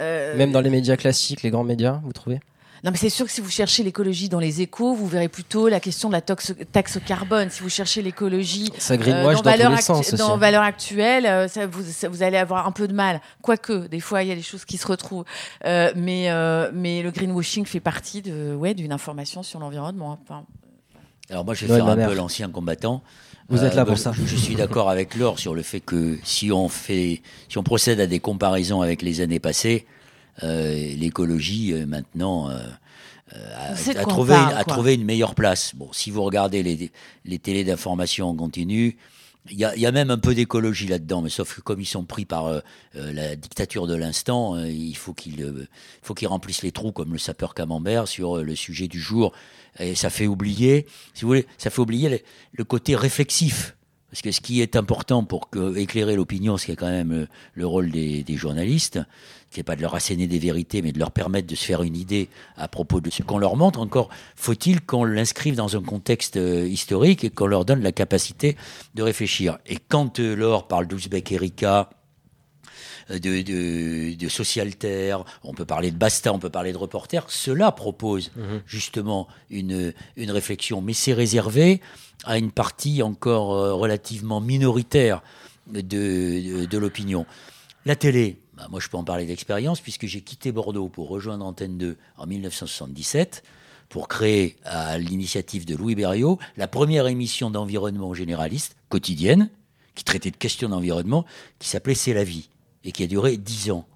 euh, 0.00 0.36
Même 0.36 0.50
dans 0.50 0.60
les 0.60 0.68
médias 0.70 0.96
classiques, 0.96 1.42
les 1.44 1.50
grands 1.50 1.62
médias, 1.62 2.00
vous 2.02 2.12
trouvez? 2.12 2.40
Non, 2.84 2.90
mais 2.90 2.96
c'est 2.96 3.10
sûr 3.10 3.26
que 3.26 3.32
si 3.32 3.40
vous 3.40 3.50
cherchez 3.50 3.82
l'écologie 3.82 4.28
dans 4.28 4.38
les 4.40 4.60
échos, 4.62 4.94
vous 4.94 5.06
verrez 5.06 5.28
plutôt 5.28 5.68
la 5.68 5.80
question 5.80 6.08
de 6.08 6.14
la 6.14 6.20
tox- 6.22 6.54
taxe 6.72 6.98
carbone. 7.06 7.50
Si 7.50 7.62
vous 7.62 7.68
cherchez 7.68 8.00
l'écologie 8.02 8.70
Ça 8.78 8.94
euh, 8.94 8.96
greenwash 8.96 9.36
dans, 9.36 9.42
valeur 9.42 9.72
actu- 9.72 9.82
sens 9.82 10.14
dans 10.14 10.36
valeur 10.38 10.62
actuelle, 10.62 11.26
euh, 11.26 11.48
ça, 11.48 11.66
vous, 11.66 11.82
ça- 11.84 12.08
vous 12.08 12.22
allez 12.22 12.36
avoir 12.38 12.66
un 12.66 12.72
peu 12.72 12.88
de 12.88 12.94
mal. 12.94 13.20
Quoique, 13.42 13.86
des 13.88 14.00
fois, 14.00 14.22
il 14.22 14.28
y 14.28 14.32
a 14.32 14.34
des 14.36 14.42
choses 14.42 14.64
qui 14.64 14.78
se 14.78 14.86
retrouvent. 14.86 15.24
Euh, 15.66 15.92
mais, 15.96 16.30
euh, 16.30 16.70
mais 16.72 17.02
le 17.02 17.10
greenwashing 17.10 17.66
fait 17.66 17.80
partie 17.80 18.22
de, 18.22 18.54
ouais, 18.54 18.74
d'une 18.74 18.92
information 18.92 19.42
sur 19.42 19.58
l'environnement. 19.60 20.18
Enfin, 20.22 20.44
Alors 21.28 21.44
moi, 21.44 21.54
je 21.54 21.66
vais 21.66 21.74
faire 21.74 21.86
un 21.86 21.96
peu 21.96 22.14
l'ancien 22.14 22.48
combattant. 22.48 23.02
Vous 23.48 23.64
êtes 23.64 23.74
là 23.74 23.84
pour 23.84 23.96
je- 23.96 24.00
ça. 24.02 24.12
Je, 24.14 24.24
je 24.24 24.36
suis 24.36 24.54
d'accord 24.54 24.88
avec 24.90 25.16
Laure 25.16 25.38
sur 25.40 25.54
le 25.56 25.62
fait 25.62 25.80
que 25.80 26.18
si 26.22 26.52
on 26.52 26.68
fait, 26.68 27.20
si 27.48 27.58
on 27.58 27.64
procède 27.64 27.98
à 28.00 28.06
des 28.06 28.20
comparaisons 28.20 28.80
avec 28.80 29.02
les 29.02 29.20
années 29.20 29.40
passées, 29.40 29.86
l'écologie 30.42 31.72
euh, 31.72 31.86
maintenant 31.86 32.50
euh, 32.50 32.58
euh, 33.34 33.74
a, 33.96 34.04
trouvé, 34.04 34.34
parle, 34.34 34.54
a 34.56 34.64
trouvé 34.64 34.94
une 34.94 35.04
meilleure 35.04 35.34
place. 35.34 35.74
Bon, 35.74 35.88
si 35.92 36.10
vous 36.10 36.22
regardez 36.22 36.62
les, 36.62 36.90
les 37.24 37.38
télés 37.38 37.64
d'information 37.64 38.28
en 38.28 38.34
continu, 38.34 38.96
il 39.50 39.58
y 39.58 39.64
a, 39.64 39.74
il 39.74 39.80
y 39.80 39.86
a 39.86 39.92
même 39.92 40.10
un 40.10 40.18
peu 40.18 40.34
d'écologie 40.34 40.86
là-dedans, 40.86 41.22
mais 41.22 41.30
sauf 41.30 41.56
que 41.56 41.60
comme 41.62 41.80
ils 41.80 41.86
sont 41.86 42.04
pris 42.04 42.24
par 42.24 42.46
euh, 42.46 42.60
euh, 42.96 43.12
la 43.12 43.36
dictature 43.36 43.86
de 43.86 43.94
l'instant, 43.94 44.54
euh, 44.54 44.68
il 44.68 44.96
faut 44.96 45.14
qu'ils 45.14 45.42
euh, 45.42 45.66
remplissent 46.26 46.62
les 46.62 46.72
trous 46.72 46.92
comme 46.92 47.12
le 47.12 47.18
sapeur 47.18 47.54
camembert 47.54 48.06
sur 48.06 48.38
euh, 48.38 48.42
le 48.42 48.54
sujet 48.54 48.86
du 48.86 49.00
jour. 49.00 49.32
Et 49.78 49.94
ça 49.94 50.10
fait 50.10 50.26
oublier, 50.26 50.86
si 51.14 51.22
vous 51.22 51.28
voulez, 51.28 51.46
ça 51.56 51.70
fait 51.70 51.80
oublier 51.80 52.08
le, 52.08 52.20
le 52.52 52.64
côté 52.64 52.96
réflexif. 52.96 53.76
Parce 54.10 54.22
que 54.22 54.32
ce 54.32 54.40
qui 54.40 54.60
est 54.60 54.74
important 54.74 55.24
pour 55.24 55.50
que, 55.50 55.76
éclairer 55.76 56.16
l'opinion, 56.16 56.56
ce 56.56 56.66
qui 56.66 56.72
est 56.72 56.76
quand 56.76 56.90
même 56.90 57.12
le, 57.12 57.28
le 57.54 57.66
rôle 57.66 57.92
des, 57.92 58.24
des 58.24 58.36
journalistes, 58.36 58.98
qui 59.50 59.58
n'est 59.58 59.64
pas 59.64 59.74
de 59.74 59.82
leur 59.82 59.94
asséner 59.94 60.28
des 60.28 60.38
vérités, 60.38 60.80
mais 60.80 60.92
de 60.92 60.98
leur 60.98 61.10
permettre 61.10 61.48
de 61.48 61.54
se 61.56 61.64
faire 61.64 61.82
une 61.82 61.96
idée 61.96 62.28
à 62.56 62.68
propos 62.68 63.00
de 63.00 63.10
ce 63.10 63.22
qu'on 63.22 63.38
leur 63.38 63.56
montre. 63.56 63.80
Encore 63.80 64.08
faut-il 64.36 64.80
qu'on 64.80 65.04
l'inscrive 65.04 65.56
dans 65.56 65.76
un 65.76 65.82
contexte 65.82 66.36
euh, 66.36 66.66
historique 66.66 67.24
et 67.24 67.30
qu'on 67.30 67.46
leur 67.46 67.64
donne 67.64 67.82
la 67.82 67.92
capacité 67.92 68.56
de 68.94 69.02
réfléchir. 69.02 69.58
Et 69.66 69.76
quand 69.88 70.20
euh, 70.20 70.36
Laure 70.36 70.68
parle 70.68 70.86
d'Ouzbek 70.86 71.32
Erika, 71.32 71.90
euh, 73.10 73.18
de, 73.18 73.42
de, 73.42 74.14
de 74.14 75.24
on 75.42 75.54
peut 75.54 75.64
parler 75.64 75.90
de 75.90 75.96
Basta, 75.96 76.32
on 76.32 76.38
peut 76.38 76.50
parler 76.50 76.72
de 76.72 76.78
Reporter, 76.78 77.28
cela 77.28 77.72
propose 77.72 78.30
justement 78.66 79.26
une, 79.50 79.92
une 80.16 80.30
réflexion, 80.30 80.80
mais 80.80 80.92
c'est 80.92 81.12
réservé 81.12 81.80
à 82.24 82.38
une 82.38 82.52
partie 82.52 83.02
encore 83.02 83.78
relativement 83.78 84.40
minoritaire 84.40 85.22
de, 85.66 85.80
de, 85.80 86.64
de 86.66 86.78
l'opinion. 86.78 87.26
La 87.86 87.96
télé, 87.96 88.38
bah, 88.60 88.66
moi 88.70 88.78
je 88.78 88.88
peux 88.88 88.98
en 88.98 89.04
parler 89.04 89.24
d'expérience 89.24 89.80
puisque 89.80 90.04
j'ai 90.06 90.20
quitté 90.20 90.52
Bordeaux 90.52 90.90
pour 90.90 91.08
rejoindre 91.08 91.46
Antenne 91.46 91.78
2 91.78 91.96
en 92.18 92.26
1977 92.26 93.42
pour 93.88 94.06
créer 94.06 94.56
à 94.64 94.98
l'initiative 94.98 95.64
de 95.64 95.74
Louis 95.74 95.94
Berriot 95.94 96.38
la 96.58 96.68
première 96.68 97.06
émission 97.06 97.50
d'environnement 97.50 98.12
généraliste 98.12 98.76
quotidienne 98.90 99.48
qui 99.94 100.04
traitait 100.04 100.30
de 100.30 100.36
questions 100.36 100.68
d'environnement 100.68 101.24
qui 101.58 101.70
s'appelait 101.70 101.94
C'est 101.94 102.12
la 102.12 102.22
vie 102.22 102.50
et 102.84 102.92
qui 102.92 103.02
a 103.02 103.06
duré 103.06 103.38
dix 103.38 103.70
ans. 103.70 103.86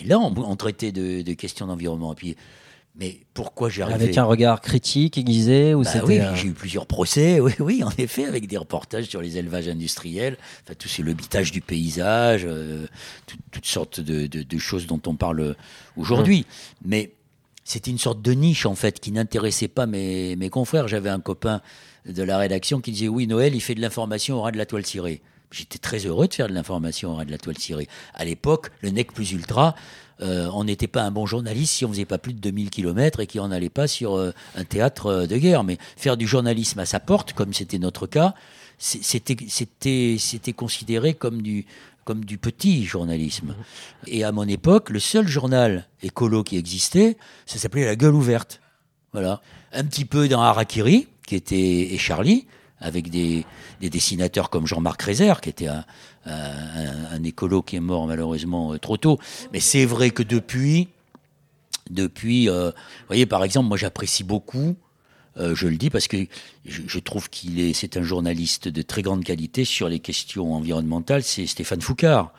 Et 0.00 0.04
là, 0.04 0.20
on, 0.20 0.56
traitait 0.56 0.92
de, 0.92 1.32
questions 1.32 1.66
d'environnement. 1.66 2.14
Mais 3.00 3.20
pourquoi 3.32 3.70
j'y 3.70 3.80
arrivais 3.80 4.04
Avec 4.04 4.18
un 4.18 4.24
regard 4.24 4.60
critique, 4.60 5.16
aiguisé 5.16 5.74
ou 5.74 5.82
Bah 5.84 5.90
oui, 6.06 6.18
j'ai 6.36 6.48
eu 6.48 6.52
plusieurs 6.52 6.84
procès, 6.86 7.40
oui, 7.40 7.52
oui, 7.58 7.82
en 7.82 7.90
effet, 7.96 8.26
avec 8.26 8.46
des 8.46 8.58
reportages 8.58 9.06
sur 9.06 9.22
les 9.22 9.38
élevages 9.38 9.68
industriels, 9.68 10.36
enfin, 10.64 10.74
tout 10.78 10.86
c'est 10.86 11.02
l'habitage 11.02 11.50
du 11.50 11.62
paysage, 11.62 12.42
euh, 12.44 12.86
tout- 13.26 13.38
toutes 13.50 13.64
sortes 13.66 14.00
de, 14.00 14.26
de- 14.26 14.42
de 14.42 14.58
choses 14.58 14.86
dont 14.86 15.00
on 15.06 15.14
parle 15.14 15.56
aujourd'hui. 15.96 16.44
Mais 16.84 17.12
c'était 17.64 17.90
une 17.90 17.98
sorte 17.98 18.20
de 18.20 18.32
niche, 18.32 18.66
en 18.66 18.74
fait, 18.74 19.00
qui 19.00 19.12
n'intéressait 19.12 19.68
pas 19.68 19.86
mes, 19.86 20.36
mes 20.36 20.50
confrères. 20.50 20.86
J'avais 20.86 21.08
un 21.10 21.20
copain 21.20 21.62
de 22.06 22.22
la 22.22 22.36
rédaction 22.36 22.80
qui 22.82 22.92
disait 22.92 23.08
Oui, 23.08 23.26
Noël, 23.26 23.54
il 23.54 23.60
fait 23.60 23.74
de 23.74 23.80
l'information 23.80 24.36
au 24.36 24.42
ras 24.42 24.50
de 24.52 24.58
la 24.58 24.66
toile 24.66 24.84
cirée. 24.84 25.22
J'étais 25.50 25.78
très 25.78 25.98
heureux 26.06 26.28
de 26.28 26.34
faire 26.34 26.48
de 26.48 26.52
l'information 26.52 27.14
ras 27.14 27.24
de 27.24 27.30
la 27.30 27.38
toile 27.38 27.58
cirée. 27.58 27.88
À 28.14 28.24
l'époque, 28.24 28.70
le 28.82 28.90
nec 28.90 29.12
plus 29.12 29.32
ultra, 29.32 29.74
euh, 30.22 30.48
on 30.52 30.64
n'était 30.64 30.86
pas 30.86 31.02
un 31.02 31.10
bon 31.10 31.26
journaliste 31.26 31.74
si 31.74 31.84
on 31.84 31.88
faisait 31.88 32.04
pas 32.04 32.18
plus 32.18 32.34
de 32.34 32.40
2000 32.40 32.70
km 32.70 33.20
et 33.20 33.26
qu'on 33.26 33.48
n'allait 33.48 33.70
pas 33.70 33.88
sur 33.88 34.16
euh, 34.16 34.32
un 34.54 34.64
théâtre 34.64 35.06
euh, 35.06 35.26
de 35.26 35.36
guerre. 35.36 35.64
Mais 35.64 35.78
faire 35.96 36.16
du 36.16 36.26
journalisme 36.26 36.78
à 36.78 36.86
sa 36.86 37.00
porte, 37.00 37.32
comme 37.32 37.54
c'était 37.54 37.78
notre 37.78 38.06
cas, 38.06 38.34
c'était 38.78 40.52
considéré 40.54 41.14
comme 41.14 41.42
du 41.42 41.66
comme 42.04 42.24
du 42.24 42.38
petit 42.38 42.84
journalisme. 42.84 43.54
Et 44.06 44.24
à 44.24 44.32
mon 44.32 44.48
époque, 44.48 44.90
le 44.90 44.98
seul 44.98 45.28
journal 45.28 45.86
écolo 46.02 46.42
qui 46.42 46.56
existait, 46.56 47.16
ça 47.46 47.58
s'appelait 47.58 47.84
La 47.84 47.94
Gueule 47.94 48.14
ouverte. 48.14 48.60
Voilà, 49.12 49.42
un 49.72 49.84
petit 49.84 50.04
peu 50.04 50.26
dans 50.26 50.40
Harakiri, 50.40 51.08
qui 51.26 51.36
était 51.36 51.92
et 51.92 51.98
Charlie, 51.98 52.46
avec 52.80 53.10
des, 53.10 53.44
des 53.80 53.90
dessinateurs 53.90 54.48
comme 54.50 54.66
Jean-Marc 54.66 55.02
Rézère, 55.02 55.40
qui 55.40 55.48
était 55.50 55.66
un, 55.68 55.84
un- 56.26 57.04
un 57.12 57.22
écolo 57.24 57.62
qui 57.62 57.76
est 57.76 57.80
mort 57.80 58.06
malheureusement 58.06 58.72
euh, 58.72 58.78
trop 58.78 58.96
tôt. 58.96 59.18
Mais 59.52 59.60
c'est 59.60 59.84
vrai 59.84 60.10
que 60.10 60.22
depuis, 60.22 60.88
depuis, 61.90 62.48
euh, 62.48 62.70
vous 62.70 63.06
voyez, 63.08 63.26
par 63.26 63.44
exemple, 63.44 63.68
moi 63.68 63.76
j'apprécie 63.76 64.24
beaucoup, 64.24 64.76
euh, 65.36 65.54
je 65.54 65.68
le 65.68 65.76
dis 65.76 65.90
parce 65.90 66.08
que 66.08 66.16
je, 66.64 66.82
je 66.86 66.98
trouve 66.98 67.28
qu'il 67.30 67.60
est, 67.60 67.72
c'est 67.72 67.96
un 67.96 68.02
journaliste 68.02 68.68
de 68.68 68.82
très 68.82 69.02
grande 69.02 69.24
qualité 69.24 69.64
sur 69.64 69.88
les 69.88 70.00
questions 70.00 70.54
environnementales, 70.54 71.22
c'est 71.22 71.46
Stéphane 71.46 71.80
Foucard. 71.80 72.32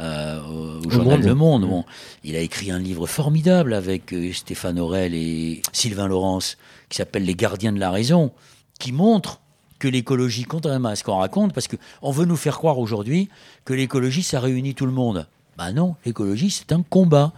euh, 0.00 0.40
au, 0.44 0.86
au 0.86 0.90
journal 0.90 1.18
Monde. 1.18 1.26
Le 1.28 1.34
Monde. 1.34 1.68
Bon, 1.68 1.84
il 2.24 2.36
a 2.36 2.40
écrit 2.40 2.70
un 2.70 2.78
livre 2.78 3.06
formidable 3.06 3.74
avec 3.74 4.14
Stéphane 4.32 4.78
Aurel 4.78 5.12
et 5.14 5.60
Sylvain 5.72 6.06
Laurence 6.06 6.56
qui 6.88 6.96
s'appelle 6.98 7.24
Les 7.24 7.34
gardiens 7.34 7.72
de 7.72 7.80
la 7.80 7.90
raison, 7.90 8.30
qui 8.78 8.92
montre 8.92 9.40
que 9.78 9.88
l'écologie, 9.88 10.44
contrairement 10.44 10.88
à 10.90 10.96
ce 10.96 11.04
qu'on 11.04 11.18
raconte, 11.18 11.52
parce 11.52 11.68
qu'on 11.68 12.10
veut 12.10 12.24
nous 12.24 12.36
faire 12.36 12.58
croire 12.58 12.78
aujourd'hui 12.78 13.28
que 13.64 13.72
l'écologie, 13.74 14.22
ça 14.22 14.40
réunit 14.40 14.74
tout 14.74 14.86
le 14.86 14.92
monde. 14.92 15.26
Ben 15.56 15.72
non, 15.72 15.96
l'écologie, 16.04 16.50
c'est 16.50 16.72
un 16.72 16.82
combat. 16.82 17.32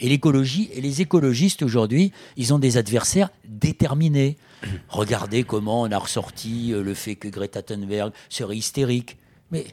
Et 0.00 0.08
l'écologie 0.08 0.70
et 0.74 0.80
les 0.80 1.00
écologistes 1.00 1.62
aujourd'hui, 1.62 2.12
ils 2.36 2.54
ont 2.54 2.58
des 2.58 2.76
adversaires 2.76 3.30
déterminés. 3.46 4.36
Regardez 4.88 5.42
comment 5.44 5.82
on 5.82 5.90
a 5.90 5.98
ressorti 5.98 6.72
euh, 6.72 6.82
le 6.82 6.94
fait 6.94 7.16
que 7.16 7.28
Greta 7.28 7.62
Thunberg 7.62 8.12
serait 8.28 8.56
hystérique. 8.56 9.16
Mais 9.50 9.66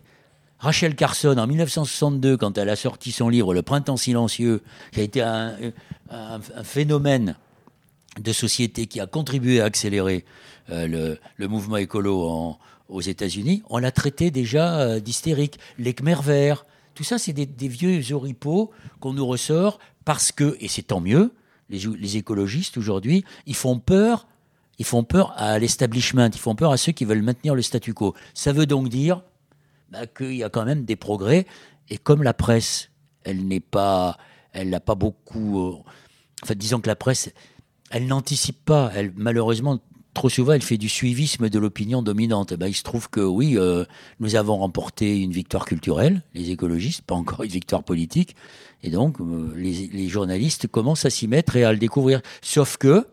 Rachel 0.60 0.96
Carson, 0.96 1.38
en 1.38 1.46
1962, 1.48 2.38
quand 2.38 2.58
elle 2.58 2.70
a 2.70 2.76
sorti 2.76 3.12
son 3.12 3.30
livre 3.30 3.54
Le 3.54 3.62
Printemps 3.62 3.98
silencieux, 3.98 4.64
qui 4.94 5.02
a 5.02 5.04
été 5.04 5.22
un, 5.22 5.54
un- 6.10 6.40
un 6.56 6.64
phénomène 6.64 7.36
de 8.20 8.32
société 8.32 8.88
qui 8.88 9.00
a 9.02 9.06
contribué 9.08 9.60
à 9.62 9.66
accélérer 9.66 10.24
euh, 10.24 10.55
le, 10.70 11.18
le 11.38 11.48
mouvement 11.48 11.78
écolo 11.78 12.58
aux 12.90 13.02
États-Unis, 13.02 13.64
on 13.70 13.78
l'a 13.78 13.92
traité 13.92 14.32
déjà 14.32 14.80
euh, 14.80 15.00
d'hystérique. 15.00 15.60
Les 15.78 15.94
Khmer 15.94 16.22
verts, 16.22 16.66
tout 16.94 17.04
ça, 17.04 17.18
c'est 17.18 17.34
des, 17.34 17.46
des 17.46 17.68
vieux 17.68 18.02
oripeaux 18.14 18.72
qu'on 19.00 19.14
nous 19.14 19.26
ressort 19.26 19.80
parce 20.06 20.32
que, 20.32 20.56
et 20.60 20.68
c'est 20.68 20.84
tant 20.84 21.02
mieux, 21.02 21.34
les, 21.70 22.18
écologistes 22.18 22.78
aujourd'hui, 22.78 23.26
ils 23.48 23.56
font 23.56 23.80
peur. 23.80 24.28
Ils 24.78 24.86
font 24.86 25.04
peur 25.04 25.34
à 25.38 25.58
l'establishment, 25.58 26.30
ils 26.34 26.40
font 26.40 26.54
peur 26.54 26.72
à 26.72 26.78
ceux 26.78 26.92
qui 26.92 27.06
veulent 27.06 27.22
maintenir 27.22 27.56
le 27.56 27.62
statu 27.62 27.94
quo. 27.94 28.14
Ça 28.34 28.52
veut 28.52 28.66
donc 28.66 28.90
dire 28.90 29.24
bah, 29.90 30.06
qu'il 30.06 30.36
y 30.36 30.44
a 30.44 30.50
quand 30.50 30.66
même 30.66 30.84
des 30.84 30.98
progrès. 30.98 31.48
Et 31.90 31.98
comme 31.98 32.24
la 32.24 32.34
presse, 32.34 32.90
elle 33.24 33.48
n'est 33.48 33.62
pas, 33.62 34.18
elle 34.52 34.70
n'a 34.70 34.82
pas 34.82 34.96
beaucoup. 34.96 35.60
euh, 35.60 35.78
en 36.44 36.46
fait, 36.46 36.56
disons 36.56 36.82
que 36.82 36.88
la 36.88 36.98
presse, 36.98 37.32
elle 37.90 38.06
n'anticipe 38.06 38.66
pas. 38.66 38.92
Elle, 38.94 39.14
malheureusement, 39.16 39.80
trop 40.16 40.30
souvent, 40.30 40.54
elle 40.54 40.64
fait 40.64 40.78
du 40.78 40.90
suivisme 40.90 41.50
de 41.50 41.60
l'opinion 41.60 42.02
dominante. 42.02 42.54
Eh 42.54 42.58
ben, 42.58 42.68
il 42.68 42.74
se 42.74 42.82
trouve 42.82 43.10
que 43.10 43.20
oui, 43.20 43.58
euh, 43.58 43.86
nous 44.20 44.36
avons 44.36 44.58
remporté 44.58 45.20
une 45.20 45.32
victoire 45.32 45.66
culturelle, 45.66 46.24
les 46.34 46.50
écologistes, 46.50 47.04
pas 47.04 47.14
encore 47.14 47.44
une 47.44 47.52
victoire 47.52 47.84
politique. 47.84 48.36
Et 48.82 48.90
donc, 48.90 49.22
euh, 49.22 49.54
les, 49.56 50.08
journalistes 50.08 50.68
commencent 50.68 51.06
à 51.06 51.12
s'y 51.12 51.28
mettre 51.28 51.56
et 51.56 51.64
à 51.64 51.72
le 51.72 51.78
découvrir. 51.78 52.22
Sauf 52.42 52.78
que, 52.78 53.06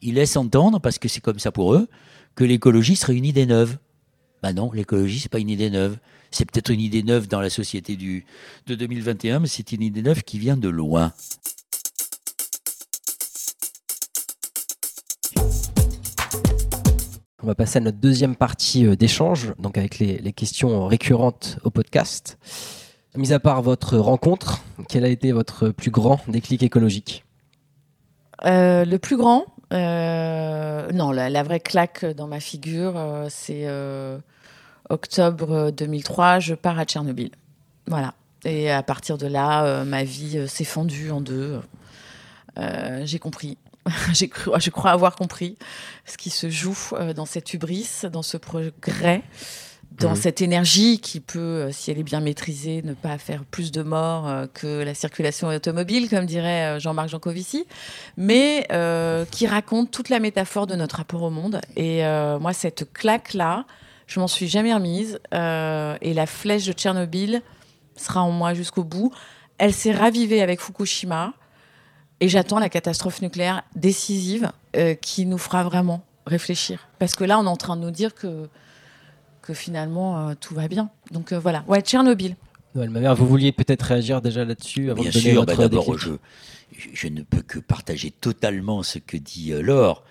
ils 0.00 0.14
laissent 0.14 0.36
entendre, 0.36 0.80
parce 0.80 0.98
que 0.98 1.06
c'est 1.08 1.20
comme 1.20 1.38
ça 1.38 1.52
pour 1.52 1.74
eux, 1.74 1.88
que 2.34 2.42
l'écologie 2.42 2.96
serait 2.96 3.14
une 3.14 3.24
idée 3.24 3.46
neuve. 3.46 3.78
Ben 4.42 4.52
non, 4.52 4.72
l'écologie, 4.72 5.20
c'est 5.20 5.30
pas 5.30 5.38
une 5.38 5.50
idée 5.50 5.70
neuve. 5.70 5.98
C'est 6.32 6.50
peut-être 6.50 6.70
une 6.70 6.80
idée 6.80 7.02
neuve 7.02 7.28
dans 7.28 7.40
la 7.40 7.50
société 7.50 7.94
du, 7.94 8.24
de 8.66 8.74
2021, 8.74 9.40
mais 9.40 9.48
c'est 9.48 9.70
une 9.70 9.82
idée 9.82 10.02
neuve 10.02 10.22
qui 10.22 10.38
vient 10.38 10.56
de 10.56 10.68
loin. 10.68 11.12
On 17.44 17.48
va 17.48 17.56
passer 17.56 17.78
à 17.78 17.80
notre 17.80 17.98
deuxième 17.98 18.36
partie 18.36 18.86
euh, 18.86 18.94
d'échange, 18.94 19.52
donc 19.58 19.76
avec 19.76 19.98
les, 19.98 20.32
questions 20.32 20.86
récurrentes 20.86 21.58
au 21.64 21.70
podcast. 21.70 22.38
Mis 23.16 23.32
à 23.32 23.40
part 23.40 23.62
votre 23.62 23.98
rencontre, 23.98 24.62
quel 24.88 25.04
a 25.04 25.08
été 25.08 25.32
votre 25.32 25.70
plus 25.70 25.90
grand 25.90 26.20
déclic 26.28 26.62
écologique? 26.62 27.24
Euh, 28.44 28.84
le 28.84 28.98
plus 29.00 29.16
grand, 29.16 29.46
euh, 29.72 30.88
non, 30.92 31.10
la, 31.10 31.42
vraie 31.42 31.58
claque 31.58 32.04
dans 32.04 32.28
ma 32.28 32.38
figure, 32.38 32.94
c'est 33.28 33.66
octobre 34.88 35.72
2003, 35.72 36.38
je 36.38 36.54
pars 36.54 36.78
à 36.78 36.84
Tchernobyl. 36.84 37.30
Voilà. 37.88 38.14
Et 38.44 38.70
à 38.70 38.84
partir 38.84 39.18
de 39.18 39.26
là, 39.26 39.84
ma 39.84 40.04
vie 40.04 40.48
s'est 40.48 40.64
fendue 40.64 41.10
en 41.10 41.20
deux. 41.20 41.60
J'ai 43.02 43.18
compris. 43.18 43.58
J'ai 44.12 44.28
cru- 44.28 44.52
je 44.60 44.70
crois 44.70 44.90
avoir 44.92 45.16
compris 45.16 45.56
ce 46.06 46.16
qui 46.16 46.30
se 46.30 46.48
joue 46.50 46.78
euh, 46.92 47.12
dans 47.12 47.26
cette 47.26 47.52
hubris, 47.54 47.88
dans 48.12 48.22
ce 48.22 48.36
progrès, 48.36 49.22
dans 49.98 50.10
Mhm. 50.10 50.16
cette 50.16 50.40
énergie 50.40 51.00
qui 51.00 51.20
peut, 51.20 51.38
euh, 51.38 51.72
si 51.72 51.90
elle 51.90 51.98
est 51.98 52.02
bien 52.04 52.20
maîtrisée, 52.20 52.82
ne 52.82 52.94
pas 52.94 53.18
faire 53.18 53.44
plus 53.44 53.72
de 53.72 53.82
morts 53.82 54.28
euh, 54.28 54.46
que 54.54 54.82
la 54.84 54.94
circulation 54.94 55.48
automobile, 55.48 56.08
comme 56.08 56.26
dirait 56.26 56.78
Jean-Marc 56.80 57.08
Jancovici, 57.08 57.66
mais 58.16 58.66
euh, 58.72 59.24
qui 59.30 59.46
raconte 59.46 59.90
toute 59.90 60.08
la 60.08 60.20
métaphore 60.20 60.66
de 60.66 60.76
notre 60.76 60.96
rapport 60.96 61.22
au 61.22 61.30
monde. 61.30 61.60
Et 61.76 62.04
euh, 62.06 62.38
moi, 62.38 62.52
cette 62.52 62.92
claque-là, 62.92 63.66
je 64.06 64.20
m'en 64.20 64.28
suis 64.28 64.46
jamais 64.48 64.72
remise. 64.72 65.18
euh, 65.34 65.96
et 66.00 66.14
la 66.14 66.26
flèche 66.26 66.66
de 66.66 66.72
Tchernobyl 66.72 67.42
sera 67.96 68.22
en 68.22 68.30
moi 68.30 68.54
jusqu'au 68.54 68.84
bout. 68.84 69.12
Elle 69.58 69.74
s'est 69.74 69.92
ravivée 69.92 70.40
avec 70.40 70.60
Fukushima. 70.60 71.34
Et 72.22 72.28
j'attends 72.28 72.60
la 72.60 72.68
catastrophe 72.68 73.20
nucléaire 73.20 73.64
décisive 73.74 74.52
euh, 74.76 74.94
qui 74.94 75.26
nous 75.26 75.38
fera 75.38 75.64
vraiment 75.64 76.04
réfléchir. 76.24 76.88
Parce 77.00 77.16
que 77.16 77.24
là, 77.24 77.36
on 77.40 77.44
est 77.46 77.48
en 77.48 77.56
train 77.56 77.76
de 77.76 77.82
nous 77.82 77.90
dire 77.90 78.14
que, 78.14 78.48
que 79.42 79.54
finalement, 79.54 80.28
euh, 80.28 80.34
tout 80.40 80.54
va 80.54 80.68
bien. 80.68 80.88
Donc 81.10 81.32
euh, 81.32 81.38
voilà. 81.40 81.64
Ouais, 81.66 81.80
Tchernobyl. 81.80 82.36
Noël 82.76 82.90
Mamère, 82.90 83.16
vous 83.16 83.26
vouliez 83.26 83.50
peut-être 83.50 83.82
réagir 83.82 84.22
déjà 84.22 84.44
là-dessus 84.44 84.92
avant 84.92 85.02
Bien 85.02 85.10
de 85.10 85.14
donner 85.14 85.30
sûr, 85.32 85.40
votre 85.40 85.56
bah 85.56 85.62
d'abord, 85.62 85.98
je, 85.98 86.12
je- 86.94 87.08
ne 87.08 87.22
peux 87.22 87.42
que 87.42 87.58
partager 87.58 88.12
totalement 88.12 88.84
ce 88.84 89.00
que 89.00 89.16
dit 89.16 89.52
euh, 89.52 89.60
Laure. 89.60 90.04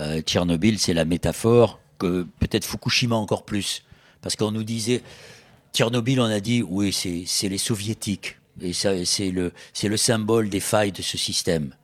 Euh, 0.00 0.22
Tchernobyl, 0.22 0.78
c'est 0.78 0.94
la 0.94 1.04
métaphore 1.04 1.80
que 1.98 2.26
peut-être 2.40 2.64
Fukushima 2.64 3.14
encore 3.14 3.44
plus. 3.44 3.84
Parce 4.22 4.36
qu'on 4.36 4.52
nous 4.52 4.64
disait, 4.64 5.02
Tchernobyl, 5.74 6.18
on 6.18 6.24
a 6.24 6.40
dit, 6.40 6.62
oui, 6.62 6.94
c'est 6.94 7.24
c'est 7.26 7.50
les 7.50 7.58
soviétiques. 7.58 8.38
Et 8.60 8.72
c'est 8.72 9.30
le, 9.30 9.52
c'est 9.72 9.88
le 9.88 9.96
symbole 9.96 10.48
des 10.48 10.60
failles 10.60 10.92
de 10.92 11.02
ce 11.02 11.18
système. 11.18 11.74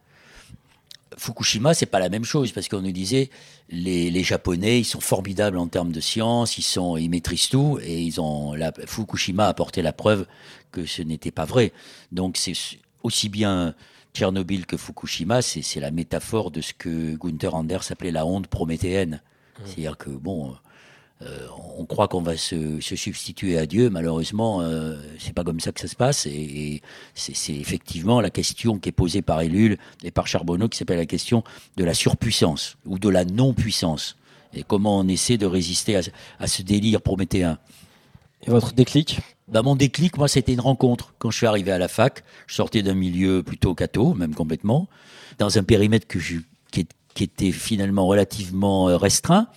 Fukushima, 1.16 1.74
c'est 1.74 1.86
pas 1.86 2.00
la 2.00 2.08
même 2.08 2.24
chose 2.24 2.52
parce 2.52 2.68
qu'on 2.68 2.82
nous 2.82 2.92
disait 2.92 3.30
les, 3.68 4.10
les 4.10 4.24
Japonais, 4.24 4.80
ils 4.80 4.84
sont 4.84 5.00
formidables 5.00 5.58
en 5.58 5.68
termes 5.68 5.92
de 5.92 6.00
science, 6.00 6.58
ils 6.58 6.62
sont, 6.62 6.96
ils 6.96 7.08
maîtrisent 7.08 7.48
tout 7.48 7.78
et 7.82 8.00
ils 8.00 8.20
ont 8.20 8.54
la, 8.54 8.72
Fukushima 8.86 9.46
a 9.46 9.48
apporté 9.48 9.80
la 9.82 9.92
preuve 9.92 10.26
que 10.72 10.86
ce 10.86 11.02
n'était 11.02 11.30
pas 11.30 11.44
vrai. 11.44 11.72
Donc 12.10 12.36
c'est 12.36 12.54
aussi 13.02 13.28
bien 13.28 13.74
Tchernobyl 14.12 14.66
que 14.66 14.76
Fukushima, 14.76 15.42
c'est 15.42 15.62
c'est 15.62 15.80
la 15.80 15.90
métaphore 15.90 16.50
de 16.50 16.60
ce 16.60 16.72
que 16.72 17.14
Gunther 17.16 17.54
Anders 17.54 17.90
appelait 17.90 18.10
la 18.10 18.26
honte 18.26 18.48
prométhéenne. 18.48 19.22
C'est-à-dire 19.64 19.96
que 19.96 20.10
bon, 20.10 20.56
euh, 21.22 21.46
on 21.78 21.84
croit 21.86 22.08
qu'on 22.08 22.22
va 22.22 22.36
se, 22.36 22.80
se 22.80 22.96
substituer 22.96 23.56
à 23.56 23.66
Dieu, 23.66 23.88
malheureusement, 23.90 24.60
euh, 24.60 24.96
c'est 25.18 25.32
pas 25.32 25.44
comme 25.44 25.60
ça 25.60 25.72
que 25.72 25.80
ça 25.80 25.88
se 25.88 25.96
passe. 25.96 26.26
Et, 26.26 26.32
et 26.32 26.82
c'est 27.14 27.54
effectivement 27.54 28.20
la 28.20 28.30
question 28.30 28.78
qui 28.78 28.88
est 28.88 28.92
posée 28.92 29.22
par 29.22 29.40
Ellul 29.40 29.78
et 30.02 30.10
par 30.10 30.26
Charbonneau, 30.26 30.68
qui 30.68 30.78
s'appelle 30.78 30.98
la 30.98 31.06
question 31.06 31.44
de 31.76 31.84
la 31.84 31.94
surpuissance 31.94 32.76
ou 32.84 32.98
de 32.98 33.08
la 33.08 33.24
non-puissance. 33.24 34.16
Et 34.54 34.62
comment 34.62 34.98
on 34.98 35.08
essaie 35.08 35.38
de 35.38 35.46
résister 35.46 35.96
à, 35.96 36.00
à 36.38 36.46
ce 36.46 36.62
délire 36.62 37.00
prométhéen. 37.00 37.58
Et 38.46 38.50
votre 38.50 38.72
déclic? 38.72 39.20
Bah, 39.48 39.62
mon 39.62 39.76
déclic, 39.76 40.16
moi, 40.16 40.28
c'était 40.28 40.52
une 40.52 40.60
rencontre. 40.60 41.14
Quand 41.18 41.30
je 41.30 41.38
suis 41.38 41.46
arrivé 41.46 41.72
à 41.72 41.78
la 41.78 41.88
fac, 41.88 42.24
je 42.46 42.54
sortais 42.54 42.82
d'un 42.82 42.94
milieu 42.94 43.42
plutôt 43.42 43.74
catho, 43.74 44.14
même 44.14 44.34
complètement, 44.34 44.88
dans 45.38 45.58
un 45.58 45.62
périmètre 45.62 46.06
que 46.06 46.18
je, 46.18 46.36
qui, 46.70 46.86
qui 47.14 47.24
était 47.24 47.52
finalement 47.52 48.06
relativement 48.06 48.88
euh, 48.88 48.96
restreint. 48.96 49.48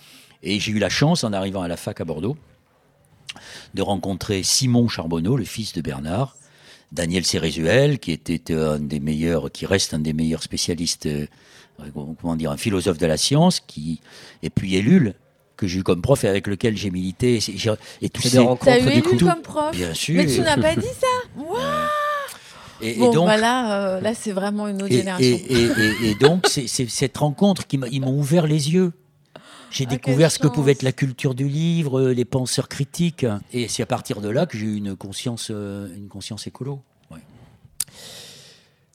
Et 0.42 0.60
j'ai 0.60 0.72
eu 0.72 0.78
la 0.78 0.88
chance, 0.88 1.24
en 1.24 1.32
arrivant 1.32 1.62
à 1.62 1.68
la 1.68 1.76
fac 1.76 2.00
à 2.00 2.04
Bordeaux, 2.04 2.36
de 3.74 3.82
rencontrer 3.82 4.42
Simon 4.42 4.88
Charbonneau, 4.88 5.36
le 5.36 5.44
fils 5.44 5.72
de 5.72 5.80
Bernard, 5.80 6.36
Daniel 6.92 7.24
Cérézuel, 7.24 7.98
qui 7.98 8.12
était 8.12 8.54
un 8.54 8.78
des 8.78 9.00
meilleurs, 9.00 9.50
qui 9.50 9.66
reste 9.66 9.94
un 9.94 9.98
des 9.98 10.12
meilleurs 10.12 10.42
spécialistes, 10.42 11.06
euh, 11.06 11.26
comment 11.94 12.36
dire, 12.36 12.50
un 12.50 12.56
philosophe 12.56 12.98
de 12.98 13.06
la 13.06 13.16
science, 13.16 13.60
qui, 13.60 14.00
et 14.42 14.50
puis 14.50 14.74
Ellul, 14.76 15.14
que 15.56 15.66
j'ai 15.66 15.80
eu 15.80 15.82
comme 15.82 16.00
prof 16.00 16.22
et 16.24 16.28
avec 16.28 16.46
lequel 16.46 16.76
j'ai 16.76 16.90
milité. 16.90 17.36
Et, 17.38 18.04
et 18.06 18.08
tous 18.08 18.22
ces- 18.22 18.38
rencontres 18.38 18.64
T'as 18.64 18.78
eu 18.80 18.94
du 18.94 19.02
coup. 19.02 19.16
comme 19.18 19.42
prof 19.42 19.72
Bien 19.72 19.92
sûr. 19.92 20.14
Mais 20.16 20.26
tu 20.32 20.40
n'as 20.40 20.56
pas 20.56 20.76
dit 20.76 20.86
ça 20.86 21.06
Waouh 21.36 21.58
Et, 22.80 22.94
donc, 22.94 23.26
bah 23.26 23.36
là, 23.36 23.96
euh, 23.96 24.00
là 24.00 24.14
c'est 24.14 24.30
vraiment 24.30 24.68
une 24.68 24.76
autre 24.82 24.92
et, 24.92 24.98
génération. 24.98 25.26
et- 25.26 25.52
et- 25.52 25.64
et- 26.06 26.10
et 26.10 26.14
donc, 26.14 26.46
c'est 26.48 26.68
c'est 26.68 26.88
cette 26.88 27.16
rencontre 27.18 27.66
qui 27.66 27.76
m'a- 27.76 27.88
ils 27.88 28.00
m'ont 28.00 28.16
ouvert 28.16 28.46
les 28.46 28.72
yeux. 28.72 28.92
J'ai 29.70 29.84
Ah, 29.86 29.90
découvert 29.90 30.30
ce 30.32 30.38
que 30.38 30.48
pouvait 30.48 30.72
être 30.72 30.82
la 30.82 30.92
culture 30.92 31.34
du 31.34 31.46
livre, 31.48 32.00
euh, 32.00 32.12
les 32.14 32.24
penseurs 32.24 32.68
critiques. 32.68 33.26
Et 33.52 33.68
c'est 33.68 33.82
à 33.82 33.86
partir 33.86 34.20
de 34.20 34.28
là 34.28 34.46
que 34.46 34.56
j'ai 34.56 34.66
eu 34.66 34.76
une 34.76 34.96
conscience, 34.96 35.48
euh, 35.50 35.94
une 35.94 36.08
conscience 36.08 36.46
écolo. 36.46 36.80
Ouais. 37.10 37.18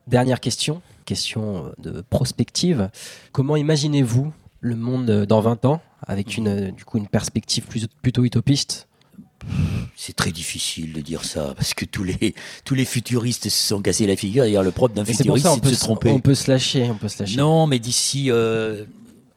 Dernière 0.08 0.40
question, 0.40 0.82
question 1.06 1.68
euh, 1.68 1.70
de 1.78 2.02
prospective. 2.02 2.90
Comment 3.32 3.56
imaginez-vous 3.56 4.34
le 4.62 4.76
monde 4.76 5.26
dans 5.26 5.42
20 5.42 5.66
ans 5.66 5.82
avec 6.06 6.38
une, 6.38 6.72
du 6.72 6.84
coup, 6.86 6.98
une 6.98 7.08
perspective 7.08 7.66
plus, 7.66 7.88
plutôt 8.02 8.24
utopiste? 8.26 8.88
C'est 9.98 10.16
très 10.16 10.32
difficile 10.32 10.94
de 10.94 11.02
dire 11.02 11.26
ça 11.26 11.54
parce 11.56 11.74
que 11.74 11.84
tous 11.84 12.06
les 12.06 12.34
tous 12.64 12.76
les 12.76 12.86
futuristes 12.86 13.44
se 13.50 13.68
sont 13.68 13.82
cassés 13.82 14.08
la 14.08 14.16
figure. 14.16 14.44
D'ailleurs, 14.46 14.64
le 14.64 14.72
propre 14.72 14.96
d'un 14.96 15.04
futuriste, 15.04 15.46
c'est 15.54 15.60
de 15.62 15.68
se- 15.68 15.76
se 15.76 15.80
tromper. 15.82 16.10
on 16.12 16.22
peut 16.22 16.34
se 16.34 16.50
lâcher. 16.50 16.90
On 16.90 16.96
peut 16.96 17.10
se 17.10 17.22
lâcher. 17.22 17.36
Non, 17.38 17.68
mais 17.68 17.78
d'ici, 17.80 18.32
euh, 18.32 18.86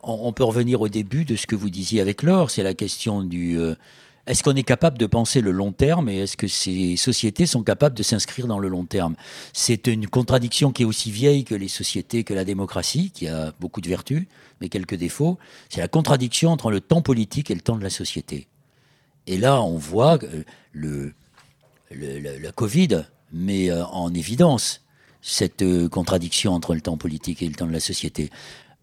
on, 0.07 0.33
peut 0.33 0.45
revenir 0.45 0.81
au 0.81 0.89
début 0.89 1.25
de 1.25 1.37
ce 1.37 1.47
que 1.47 1.55
vous 1.57 1.71
disiez 1.71 2.01
avec 2.01 2.23
l'or. 2.23 2.51
C'est 2.51 2.63
la 2.63 2.75
question 2.75 3.23
du. 3.23 3.59
euh, 3.59 3.75
est-ce 4.27 4.43
qu'on 4.43 4.57
est 4.57 4.65
capable 4.65 4.99
de 4.99 5.07
penser 5.07 5.41
le 5.41 5.53
long 5.53 5.71
terme 5.73 6.09
et 6.09 6.19
est-ce 6.19 6.37
que 6.37 6.49
ces 6.49 6.97
sociétés 6.97 7.47
sont 7.47 7.63
capables 7.63 7.95
de 7.97 8.03
s'inscrire 8.03 8.47
dans 8.49 8.59
le 8.59 8.69
long 8.69 8.85
terme? 8.85 9.15
C'est 9.53 9.87
une 9.87 10.09
contradiction 10.09 10.73
qui 10.73 10.83
est 10.83 10.87
aussi 10.87 11.13
vieille 11.13 11.45
que 11.45 11.55
les 11.55 11.69
sociétés, 11.69 12.25
que 12.25 12.35
la 12.35 12.45
démocratie, 12.45 13.13
qui 13.13 13.29
a 13.29 13.53
beaucoup 13.61 13.81
de 13.81 13.89
vertus, 13.89 14.27
mais 14.61 14.69
quelques 14.69 14.97
défauts. 14.97 15.39
C'est 15.69 15.81
la 15.81 15.87
contradiction 15.89 16.51
entre 16.51 16.71
le 16.73 16.81
temps 16.81 17.03
politique 17.03 17.51
et 17.53 17.55
le 17.55 17.61
temps 17.61 17.77
de 17.77 17.85
la 17.85 17.91
société. 17.91 18.49
Et 19.29 19.39
là, 19.39 19.63
on 19.63 19.77
voit 19.77 20.19
que 20.19 20.27
le, 20.73 21.13
le- 21.93 22.39
la 22.39 22.53
Covid 22.53 23.05
met 23.33 23.71
euh, 23.71 23.85
en 23.87 24.13
évidence 24.15 24.83
cette 25.23 25.63
euh, 25.63 25.89
contradiction 25.89 26.53
entre 26.53 26.75
le 26.75 26.81
temps 26.81 26.97
politique 26.97 27.43
et 27.43 27.49
le 27.49 27.55
temps 27.55 27.67
de 27.67 27.73
la 27.73 27.81
société. 27.81 28.31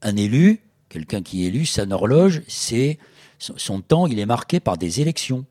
Un 0.01 0.15
élu, 0.15 0.62
quelqu'un 0.93 1.21
qui 1.21 1.43
est 1.43 1.47
élu, 1.47 1.65
sa 1.65 1.86
horloge, 1.89 2.43
c'est 2.47 2.99
son, 3.39 3.56
son 3.58 3.82
temps, 3.82 4.06
il 4.08 4.19
est 4.19 4.25
marqué 4.25 4.60
par 4.60 4.77
des 4.77 5.01
élections. 5.01 5.45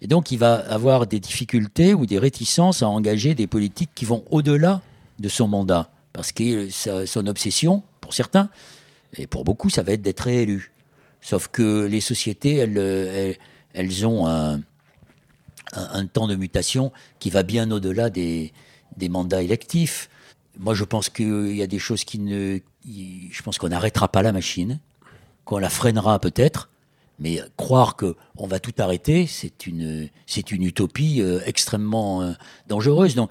Et 0.00 0.08
donc, 0.08 0.30
il 0.32 0.38
va 0.38 0.54
avoir 0.54 1.06
des 1.06 1.20
difficultés 1.20 1.94
ou 1.94 2.04
des 2.04 2.18
réticences 2.18 2.82
à 2.82 2.88
engager 2.88 3.34
des 3.34 3.46
politiques 3.46 3.90
qui 3.94 4.04
vont 4.04 4.24
au-delà 4.30 4.82
de 5.18 5.28
son 5.28 5.48
mandat. 5.48 5.88
Parce 6.12 6.32
que 6.32 6.68
son 6.70 7.26
obsession, 7.26 7.82
pour 8.00 8.12
certains, 8.12 8.50
et 9.16 9.26
pour 9.26 9.44
beaucoup, 9.44 9.70
ça 9.70 9.82
va 9.82 9.92
être 9.92 10.02
d'être 10.02 10.20
réélu. 10.20 10.72
Sauf 11.20 11.48
que 11.48 11.86
les 11.86 12.00
sociétés, 12.00 12.56
elles, 12.56 14.06
ont 14.06 14.26
un, 14.26 14.60
temps 16.12 16.26
de 16.26 16.34
mutation 16.34 16.92
qui 17.18 17.30
va 17.30 17.42
bien 17.42 17.70
au-delà 17.70 18.10
des 18.10 18.52
mandats 19.08 19.42
électifs. 19.42 20.10
Moi, 20.58 20.74
je 20.74 20.84
pense 20.84 21.08
qu'il 21.08 21.54
y 21.54 21.62
a 21.62 21.66
des 21.66 21.78
choses 21.78 22.04
qui 22.04 22.18
ne. 22.18 22.58
Je 22.86 23.42
pense 23.42 23.58
qu'on 23.58 23.68
n'arrêtera 23.68 24.08
pas 24.08 24.22
la 24.22 24.32
machine, 24.32 24.80
qu'on 25.44 25.58
la 25.58 25.70
freinera 25.70 26.18
peut-être, 26.18 26.70
mais 27.18 27.40
croire 27.56 27.96
qu'on 27.96 28.46
va 28.46 28.60
tout 28.60 28.74
arrêter, 28.78 29.26
c'est 29.26 29.66
une, 29.66 30.08
c'est 30.26 30.52
une 30.52 30.62
utopie 30.62 31.20
euh, 31.20 31.40
extrêmement 31.46 32.22
euh, 32.22 32.32
dangereuse. 32.68 33.14
Donc, 33.14 33.30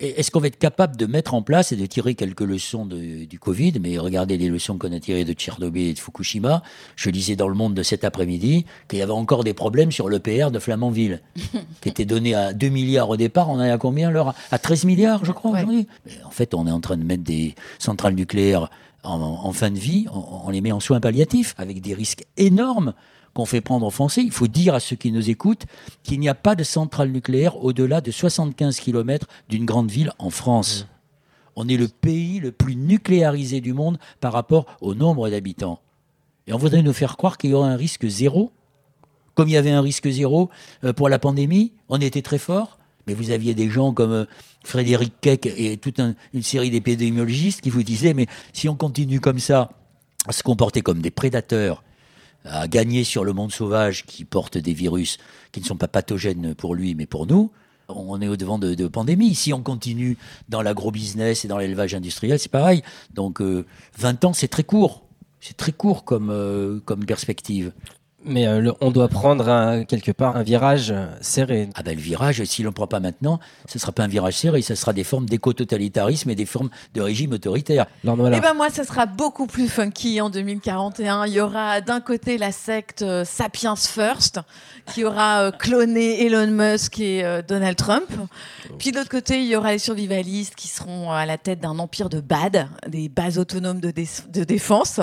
est-ce 0.00 0.30
qu'on 0.30 0.40
va 0.40 0.48
être 0.48 0.58
capable 0.58 0.96
de 0.96 1.06
mettre 1.06 1.34
en 1.34 1.42
place 1.42 1.70
et 1.72 1.76
de 1.76 1.86
tirer 1.86 2.14
quelques 2.14 2.40
leçons 2.40 2.84
de- 2.84 3.24
du 3.24 3.38
Covid? 3.38 3.74
Mais 3.80 3.96
regardez 3.98 4.36
les 4.36 4.48
leçons 4.48 4.76
qu'on 4.76 4.92
a 4.92 4.98
tirées 5.00 5.24
de 5.24 5.32
Tchernobyl 5.32 5.88
et 5.88 5.94
de 5.94 5.98
Fukushima. 5.98 6.62
Je 6.96 7.10
lisais 7.10 7.36
dans 7.36 7.48
le 7.48 7.54
monde 7.54 7.74
de 7.74 7.82
cet 7.82 8.02
après-midi 8.04 8.66
qu'il 8.88 8.98
y 8.98 9.02
avait 9.02 9.12
encore 9.12 9.44
des 9.44 9.54
problèmes 9.54 9.92
sur 9.92 10.08
l'EPR 10.08 10.50
de 10.50 10.58
Flamanville, 10.58 11.22
qui 11.80 11.88
était 11.88 12.04
donné 12.04 12.34
à 12.34 12.52
2 12.52 12.68
milliards 12.68 13.08
au 13.08 13.16
départ. 13.16 13.48
On 13.50 13.54
en 13.54 13.62
est 13.62 13.70
à 13.70 13.78
combien 13.78 14.08
alors 14.08 14.34
À 14.50 14.58
13 14.58 14.84
milliards, 14.84 15.24
je 15.24 15.32
crois, 15.32 15.52
Ouais. 15.52 15.58
aujourd'hui 15.58 15.86
Mais 16.06 16.12
En 16.24 16.30
fait, 16.30 16.54
on 16.54 16.66
est 16.66 16.72
en 16.72 16.80
train 16.80 16.96
de 16.96 17.04
mettre 17.04 17.22
des 17.22 17.54
centrales 17.78 18.14
nucléaires 18.14 18.70
en, 19.04 19.20
en 19.20 19.52
fin 19.52 19.70
de 19.70 19.78
vie, 19.78 20.06
on, 20.12 20.46
on 20.46 20.50
les 20.50 20.62
met 20.62 20.72
en 20.72 20.80
soins 20.80 20.98
palliatifs, 20.98 21.54
avec 21.58 21.80
des 21.82 21.92
risques 21.92 22.24
énormes 22.38 22.94
qu'on 23.34 23.44
fait 23.44 23.60
prendre 23.60 23.86
aux 23.86 23.90
Français. 23.90 24.22
Il 24.22 24.30
faut 24.32 24.46
dire 24.46 24.74
à 24.74 24.80
ceux 24.80 24.96
qui 24.96 25.12
nous 25.12 25.28
écoutent 25.28 25.64
qu'il 26.02 26.20
n'y 26.20 26.28
a 26.28 26.34
pas 26.34 26.54
de 26.54 26.62
centrale 26.64 27.10
nucléaire 27.10 27.62
au-delà 27.62 28.00
de 28.00 28.10
75 28.10 28.80
km 28.80 29.26
d'une 29.48 29.64
grande 29.66 29.90
ville 29.90 30.12
en 30.18 30.30
France. 30.30 30.86
On 31.56 31.68
est 31.68 31.76
le 31.76 31.88
pays 31.88 32.40
le 32.40 32.50
plus 32.52 32.74
nucléarisé 32.76 33.60
du 33.60 33.72
monde 33.72 33.98
par 34.20 34.32
rapport 34.32 34.66
au 34.80 34.94
nombre 34.94 35.28
d'habitants. 35.28 35.80
Et 36.46 36.52
on 36.52 36.58
voudrait 36.58 36.82
nous 36.82 36.92
faire 36.92 37.16
croire 37.16 37.38
qu'il 37.38 37.50
y 37.50 37.54
aurait 37.54 37.68
un 37.70 37.76
risque 37.76 38.06
zéro. 38.06 38.50
Comme 39.34 39.48
il 39.48 39.52
y 39.52 39.56
avait 39.56 39.70
un 39.70 39.80
risque 39.80 40.08
zéro 40.08 40.48
euh, 40.84 40.92
pour 40.92 41.08
la 41.08 41.18
pandémie, 41.18 41.72
on 41.88 42.00
était 42.00 42.22
très 42.22 42.38
fort. 42.38 42.78
Mais 43.06 43.14
vous 43.14 43.30
aviez 43.30 43.54
des 43.54 43.68
gens 43.68 43.92
comme 43.92 44.12
euh, 44.12 44.24
Frédéric 44.64 45.12
Keck 45.20 45.46
et 45.46 45.76
toute 45.76 46.00
un- 46.00 46.14
une 46.32 46.42
série 46.42 46.70
d'épidémiologistes 46.70 47.60
qui 47.60 47.70
vous 47.70 47.82
disaient, 47.82 48.14
mais 48.14 48.26
si 48.52 48.68
on 48.68 48.76
continue 48.76 49.20
comme 49.20 49.38
ça, 49.38 49.70
à 50.26 50.32
se 50.32 50.42
comporter 50.42 50.80
comme 50.82 51.00
des 51.02 51.10
prédateurs, 51.10 51.82
à 52.44 52.68
gagner 52.68 53.04
sur 53.04 53.24
le 53.24 53.32
monde 53.32 53.52
sauvage 53.52 54.04
qui 54.06 54.24
porte 54.24 54.58
des 54.58 54.74
virus 54.74 55.18
qui 55.52 55.60
ne 55.60 55.64
sont 55.64 55.76
pas 55.76 55.88
pathogènes 55.88 56.54
pour 56.54 56.74
lui 56.74 56.94
mais 56.94 57.06
pour 57.06 57.26
nous, 57.26 57.50
on 57.88 58.20
est 58.20 58.28
au 58.28 58.36
devant 58.36 58.58
de, 58.58 58.74
de 58.74 58.86
pandémies. 58.86 59.34
Si 59.34 59.52
on 59.52 59.62
continue 59.62 60.16
dans 60.48 60.62
l'agro-business 60.62 61.44
et 61.44 61.48
dans 61.48 61.58
l'élevage 61.58 61.94
industriel, 61.94 62.38
c'est 62.38 62.50
pareil. 62.50 62.82
Donc 63.12 63.40
euh, 63.40 63.66
20 63.98 64.24
ans, 64.24 64.32
c'est 64.32 64.48
très 64.48 64.64
court. 64.64 65.02
C'est 65.40 65.56
très 65.56 65.72
court 65.72 66.04
comme, 66.04 66.30
euh, 66.30 66.80
comme 66.84 67.04
perspective. 67.04 67.72
Mais 68.26 68.46
euh, 68.46 68.60
le- 68.60 68.74
on 68.80 68.90
doit 68.90 69.08
prendre 69.08 69.48
un- 69.48 69.84
quelque 69.84 70.10
part 70.10 70.36
un 70.36 70.42
virage 70.42 70.90
euh, 70.90 71.06
serré. 71.20 71.68
Ah 71.74 71.82
ben 71.82 71.94
le 71.94 72.00
virage, 72.02 72.42
si 72.44 72.62
l'on 72.62 72.70
ne 72.70 72.74
prend 72.74 72.86
pas 72.86 73.00
maintenant, 73.00 73.38
ce 73.68 73.76
ne 73.76 73.80
sera 73.80 73.92
pas 73.92 74.02
un 74.04 74.08
virage 74.08 74.34
serré, 74.38 74.62
ce 74.62 74.74
sera 74.74 74.92
des 74.92 75.04
formes 75.04 75.26
d'éco-totalitarisme 75.26 76.30
et 76.30 76.34
des 76.34 76.46
formes 76.46 76.70
de 76.94 77.00
régime 77.02 77.32
autoritaire. 77.32 77.86
Eh 78.38 78.40
ben 78.40 78.54
moi, 78.54 78.70
ça 78.70 78.84
sera 78.84 79.06
beaucoup 79.06 79.46
plus 79.46 79.68
funky 79.68 80.20
en 80.20 80.30
2041. 80.30 81.26
Il 81.26 81.34
y 81.34 81.40
aura 81.40 81.80
d'un 81.80 82.00
côté 82.00 82.38
la 82.38 82.50
secte 82.52 83.02
euh, 83.02 83.24
Sapiens 83.24 83.76
First, 83.76 84.40
qui 84.92 85.04
aura 85.04 85.42
euh, 85.42 85.50
cloné 85.50 86.24
Elon 86.26 86.46
Musk 86.50 86.98
et 87.00 87.24
euh, 87.24 87.42
Donald 87.46 87.76
Trump. 87.76 88.08
Puis 88.78 88.90
de 88.92 88.96
l'autre 88.96 89.10
côté, 89.10 89.40
il 89.40 89.46
y 89.46 89.56
aura 89.56 89.72
les 89.72 89.78
survivalistes 89.78 90.54
qui 90.54 90.68
seront 90.68 91.10
à 91.12 91.26
la 91.26 91.36
tête 91.38 91.60
d'un 91.60 91.78
empire 91.78 92.08
de 92.08 92.20
BAD, 92.20 92.68
des 92.88 93.08
bases 93.08 93.38
autonomes 93.38 93.80
de, 93.80 93.90
dé- 93.90 94.08
de 94.32 94.44
défense. 94.44 95.00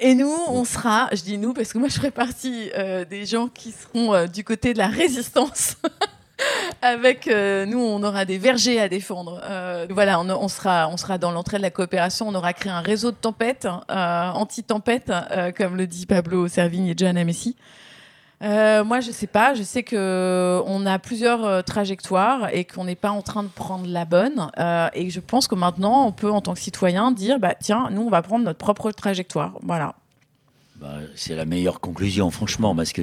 Et 0.00 0.14
nous, 0.14 0.32
on 0.48 0.64
sera, 0.64 1.08
je 1.12 1.22
dis 1.22 1.36
nous 1.38 1.52
parce 1.52 1.72
que 1.72 1.78
moi, 1.78 1.88
je 1.88 1.94
ferai 1.94 2.10
partie 2.10 2.45
euh, 2.74 3.04
des 3.04 3.26
gens 3.26 3.48
qui 3.48 3.72
seront 3.72 4.14
euh, 4.14 4.26
du 4.26 4.44
côté 4.44 4.72
de 4.72 4.78
la 4.78 4.88
résistance. 4.88 5.76
Avec 6.82 7.28
euh, 7.28 7.64
nous, 7.64 7.78
on 7.78 8.02
aura 8.02 8.24
des 8.24 8.36
vergers 8.36 8.80
à 8.80 8.88
défendre. 8.88 9.40
Voilà, 9.90 10.20
on, 10.20 10.48
sera, 10.48 10.88
on 10.88 10.96
sera 10.96 11.16
dans 11.16 11.30
l'entrée 11.30 11.56
de 11.56 11.62
la 11.62 11.70
coopération. 11.70 12.28
On 12.28 12.34
aura 12.34 12.52
créé 12.52 12.70
un 12.70 12.80
réseau 12.80 13.10
de 13.10 13.16
tempêtes, 13.16 13.66
anti-tempête, 13.88 15.10
euh, 15.30 15.50
comme 15.52 15.76
le 15.76 15.86
dit 15.86 16.06
Pablo 16.06 16.46
Servigne 16.48 16.88
et 16.88 16.94
John 16.96 17.22
Messi. 17.24 17.56
Euh, 18.42 18.84
moi, 18.84 19.00
je 19.00 19.12
sais 19.12 19.26
pas. 19.26 19.54
Je 19.54 19.62
sais 19.62 19.82
que 19.82 20.62
on 20.66 20.84
a 20.84 20.98
plusieurs 20.98 21.64
trajectoires 21.64 22.50
et 22.52 22.66
qu'on 22.66 22.84
n'est 22.84 22.96
pas 22.96 23.10
en 23.10 23.22
train 23.22 23.42
de 23.42 23.48
prendre 23.48 23.86
la 23.86 24.04
bonne. 24.04 24.50
Et 24.92 25.08
je 25.08 25.20
pense 25.20 25.48
que 25.48 25.54
maintenant, 25.54 26.06
on 26.06 26.12
peut, 26.12 26.30
en 26.30 26.42
tant 26.42 26.52
que 26.52 26.60
citoyen, 26.60 27.12
dire 27.12 27.38
bah 27.38 27.54
tiens, 27.54 27.88
nous, 27.90 28.02
on 28.02 28.10
va 28.10 28.20
prendre 28.20 28.44
notre 28.44 28.58
propre 28.58 28.90
trajectoire. 28.90 29.54
Voilà. 29.62 29.94
Bah, 30.80 30.96
c'est 31.14 31.34
la 31.34 31.44
meilleure 31.46 31.80
conclusion, 31.80 32.30
franchement, 32.30 32.74
parce 32.74 32.92
que 32.92 33.02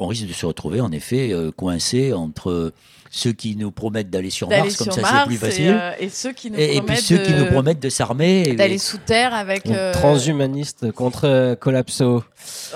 on 0.00 0.06
risque 0.06 0.26
de 0.28 0.32
se 0.32 0.46
retrouver 0.46 0.80
en 0.80 0.92
effet 0.92 1.32
euh, 1.32 1.50
coincé 1.50 2.12
entre 2.12 2.72
ceux 3.10 3.32
qui 3.32 3.56
nous 3.56 3.72
promettent 3.72 4.10
d'aller 4.10 4.30
sur 4.30 4.46
D'aller 4.48 4.62
Mars, 4.64 4.76
comme 4.76 4.84
sur 4.84 4.94
ça 4.94 5.00
Mars 5.00 5.16
c'est 5.18 5.26
plus 5.26 5.34
et, 5.34 5.38
facile, 5.38 5.70
euh, 5.80 5.90
et 5.98 6.08
ceux 6.10 6.32
qui 6.32 6.50
nous 6.50 6.58
et, 6.58 6.64
et 6.64 6.68
puis 6.68 6.78
promettent 6.80 7.00
ceux 7.00 7.18
qui 7.18 7.32
de- 7.32 7.38
nous 7.38 7.46
promettent 7.46 7.80
de 7.82 7.88
s'armer. 7.88 8.42
et- 8.46 8.54
d'aller 8.54 8.78
sous 8.78 8.98
terre 8.98 9.34
avec 9.34 9.66
euh, 9.66 9.92
Transhumaniste 9.94 10.92
contre 10.92 11.24
euh, 11.26 11.54
Collapso. 11.56 12.22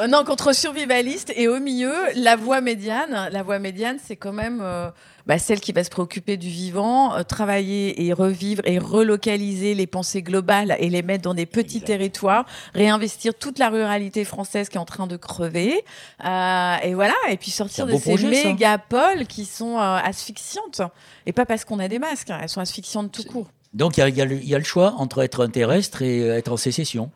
Euh, 0.01 0.07
non, 0.09 0.25
contre 0.25 0.53
survivaliste 0.55 1.33
et 1.37 1.47
au 1.49 1.61
milieu, 1.61 1.93
la 2.17 2.35
voie 2.35 2.61
médiane. 2.61 3.29
La 3.31 3.43
voie 3.45 3.59
médiane, 3.61 3.99
c'est 4.05 4.17
quand 4.17 4.33
même 4.33 4.61
euh, 4.63 4.89
bah, 5.27 5.39
celle 5.39 5.61
qui 5.61 5.73
va 5.73 5.85
se 5.85 5.91
préoccuper 5.91 6.37
du 6.37 6.49
vivant, 6.49 7.15
euh, 7.15 7.23
travailler 7.23 8.05
et 8.07 8.13
revivre 8.13 8.63
et 8.65 8.79
relocaliser 8.79 9.75
les 9.75 9.87
pensées 9.87 10.23
globales 10.23 10.77
et 10.79 10.89
les 10.91 11.03
mettre 11.03 11.23
dans 11.23 11.35
des 11.35 11.47
petits 11.47 11.81
territoires, 11.81 12.45
réinvestir 12.75 13.35
toute 13.35 13.59
la 13.59 13.69
ruralité 13.71 14.25
française 14.25 14.69
qui 14.69 14.77
est 14.77 14.81
en 14.81 14.85
train 14.85 15.07
de 15.07 15.17
crever, 15.17 15.85
euh, 16.25 16.75
et 16.83 16.95
voilà, 16.95 17.15
et 17.31 17.37
puis 17.37 17.51
sortir 17.51 17.87
de 17.87 17.93
ces 17.99 18.11
mégapoles 18.45 19.27
qui 19.27 19.45
sont 19.45 19.79
euh, 19.79 19.97
asphyxiantes, 20.03 20.83
et 21.27 21.33
pas 21.33 21.47
parce 21.47 21.65
qu'on 21.65 21.79
a 21.79 21.89
des 21.89 21.99
masques, 21.99 22.31
hein, 22.31 22.39
elles 22.43 22.49
sont 22.49 22.61
asphyxiantes 22.61 23.13
tout 23.13 23.25
court. 23.25 23.47
Donc 23.75 23.97
il 23.97 24.07
y 24.07 24.13
y 24.13 24.21
a 24.21 24.25
le- 24.27 24.37
il 24.37 24.49
y 24.49 24.55
a 24.55 24.59
le 24.59 24.65
choix 24.65 24.95
entre 24.99 25.23
être 25.23 25.45
un 25.45 25.49
terrestre 25.49 26.03
et 26.03 26.21
être 26.27 26.53
en 26.53 26.57
sécession. 26.59 27.11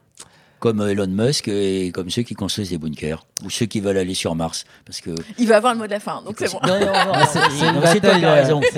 Comme 0.58 0.80
Elon 0.88 1.06
Musk 1.08 1.48
et 1.48 1.92
comme 1.92 2.08
ceux 2.10 2.22
qui 2.22 2.34
construisent 2.34 2.70
des 2.70 2.78
bunkers. 2.78 3.26
Ou 3.44 3.50
ceux 3.50 3.66
qui 3.66 3.80
veulent 3.80 3.98
aller 3.98 4.14
sur 4.14 4.34
Mars. 4.34 4.64
Parce 4.86 5.00
que. 5.00 5.10
Il 5.38 5.46
va 5.48 5.58
avoir 5.58 5.74
le 5.74 5.80
mot 5.80 5.86
de 5.86 5.90
la 5.92 6.00
fin, 6.00 6.22
donc 6.24 6.36
c'est 6.38 6.50
bon. 6.50 6.58
Non, 6.66 6.80
non, 6.80 6.86
non, 6.86 7.12
Ah, 7.12 7.26
c'est 7.26 7.66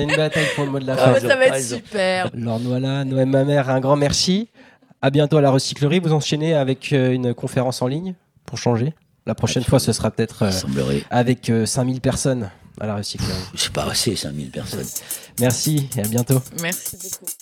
une, 0.03 0.11
une 0.11 0.17
bataille 0.17 0.47
pour 0.57 0.65
le 0.65 0.71
mot 0.73 0.81
de 0.81 0.87
la 0.87 0.95
Ah, 0.95 1.15
fin. 1.15 1.21
ça 1.21 1.37
va 1.37 1.45
être 1.47 1.53
raison. 1.53 1.77
super. 1.77 2.31
Laure 2.35 2.59
Noëlla, 2.61 3.05
Noël 3.05 3.27
Mamère, 3.29 3.71
un 3.71 3.81
grand 3.81 3.97
merci. 3.97 4.49
À 5.01 5.11
bientôt 5.11 5.37
à 5.37 5.41
la 5.41 5.51
recyclerie. 5.51 6.01
Vous 6.01 6.13
enchaînez 6.13 6.55
avec 6.55 6.93
euh, 6.93 7.13
une 7.13 7.33
conférence 7.33 7.81
en 7.83 7.87
ligne 7.87 8.15
pour 8.45 8.59
changer. 8.59 8.93
La 9.27 9.35
prochaine 9.37 9.63
fois, 9.63 9.79
ce 9.79 9.93
sera 9.93 10.11
peut-être 10.11 10.43
euh, 10.43 11.01
avec 11.11 11.49
euh, 11.51 11.65
5000 11.67 12.01
personnes 12.01 12.51
à 12.81 12.87
la 12.87 12.97
recyclerie. 12.97 13.31
C'est 13.55 13.73
pas 13.73 13.85
assez, 13.85 14.17
5000 14.17 14.51
personnes. 14.51 14.87
Merci 15.39 15.89
et 15.97 16.01
à 16.01 16.09
bientôt. 16.09 16.43
Merci 16.61 16.97
beaucoup. 16.97 17.33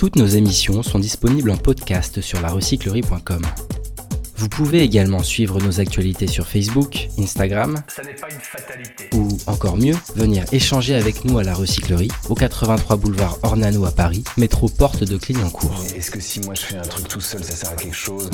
Toutes 0.00 0.16
nos 0.16 0.28
émissions 0.28 0.82
sont 0.82 0.98
disponibles 0.98 1.50
en 1.50 1.58
podcast 1.58 2.22
sur 2.22 2.40
larecyclerie.com. 2.40 3.42
Vous 4.38 4.48
pouvez 4.48 4.80
également 4.80 5.22
suivre 5.22 5.60
nos 5.60 5.78
actualités 5.78 6.26
sur 6.26 6.46
Facebook, 6.46 7.10
Instagram 7.18 7.82
Ça 7.86 8.02
n'est 8.02 8.14
pas 8.14 8.30
une 8.30 8.40
fatalité. 8.40 9.10
ou 9.14 9.28
encore 9.46 9.76
mieux, 9.76 9.94
venir 10.16 10.46
échanger 10.52 10.94
avec 10.94 11.26
nous 11.26 11.36
à 11.36 11.44
la 11.44 11.52
recyclerie 11.52 12.08
au 12.30 12.34
83 12.34 12.96
boulevard 12.96 13.38
Ornano 13.42 13.84
à 13.84 13.90
Paris, 13.90 14.24
métro 14.38 14.70
porte 14.70 15.04
de 15.04 15.18
Clignancourt. 15.18 15.84
Est-ce 15.94 16.10
que 16.10 16.18
si 16.20 16.40
moi 16.40 16.54
je 16.54 16.62
fais 16.62 16.78
un 16.78 16.80
truc 16.80 17.06
tout 17.06 17.20
seul, 17.20 17.44
ça 17.44 17.54
sert 17.54 17.70
à 17.70 17.76
quelque 17.76 17.94
chose? 17.94 18.30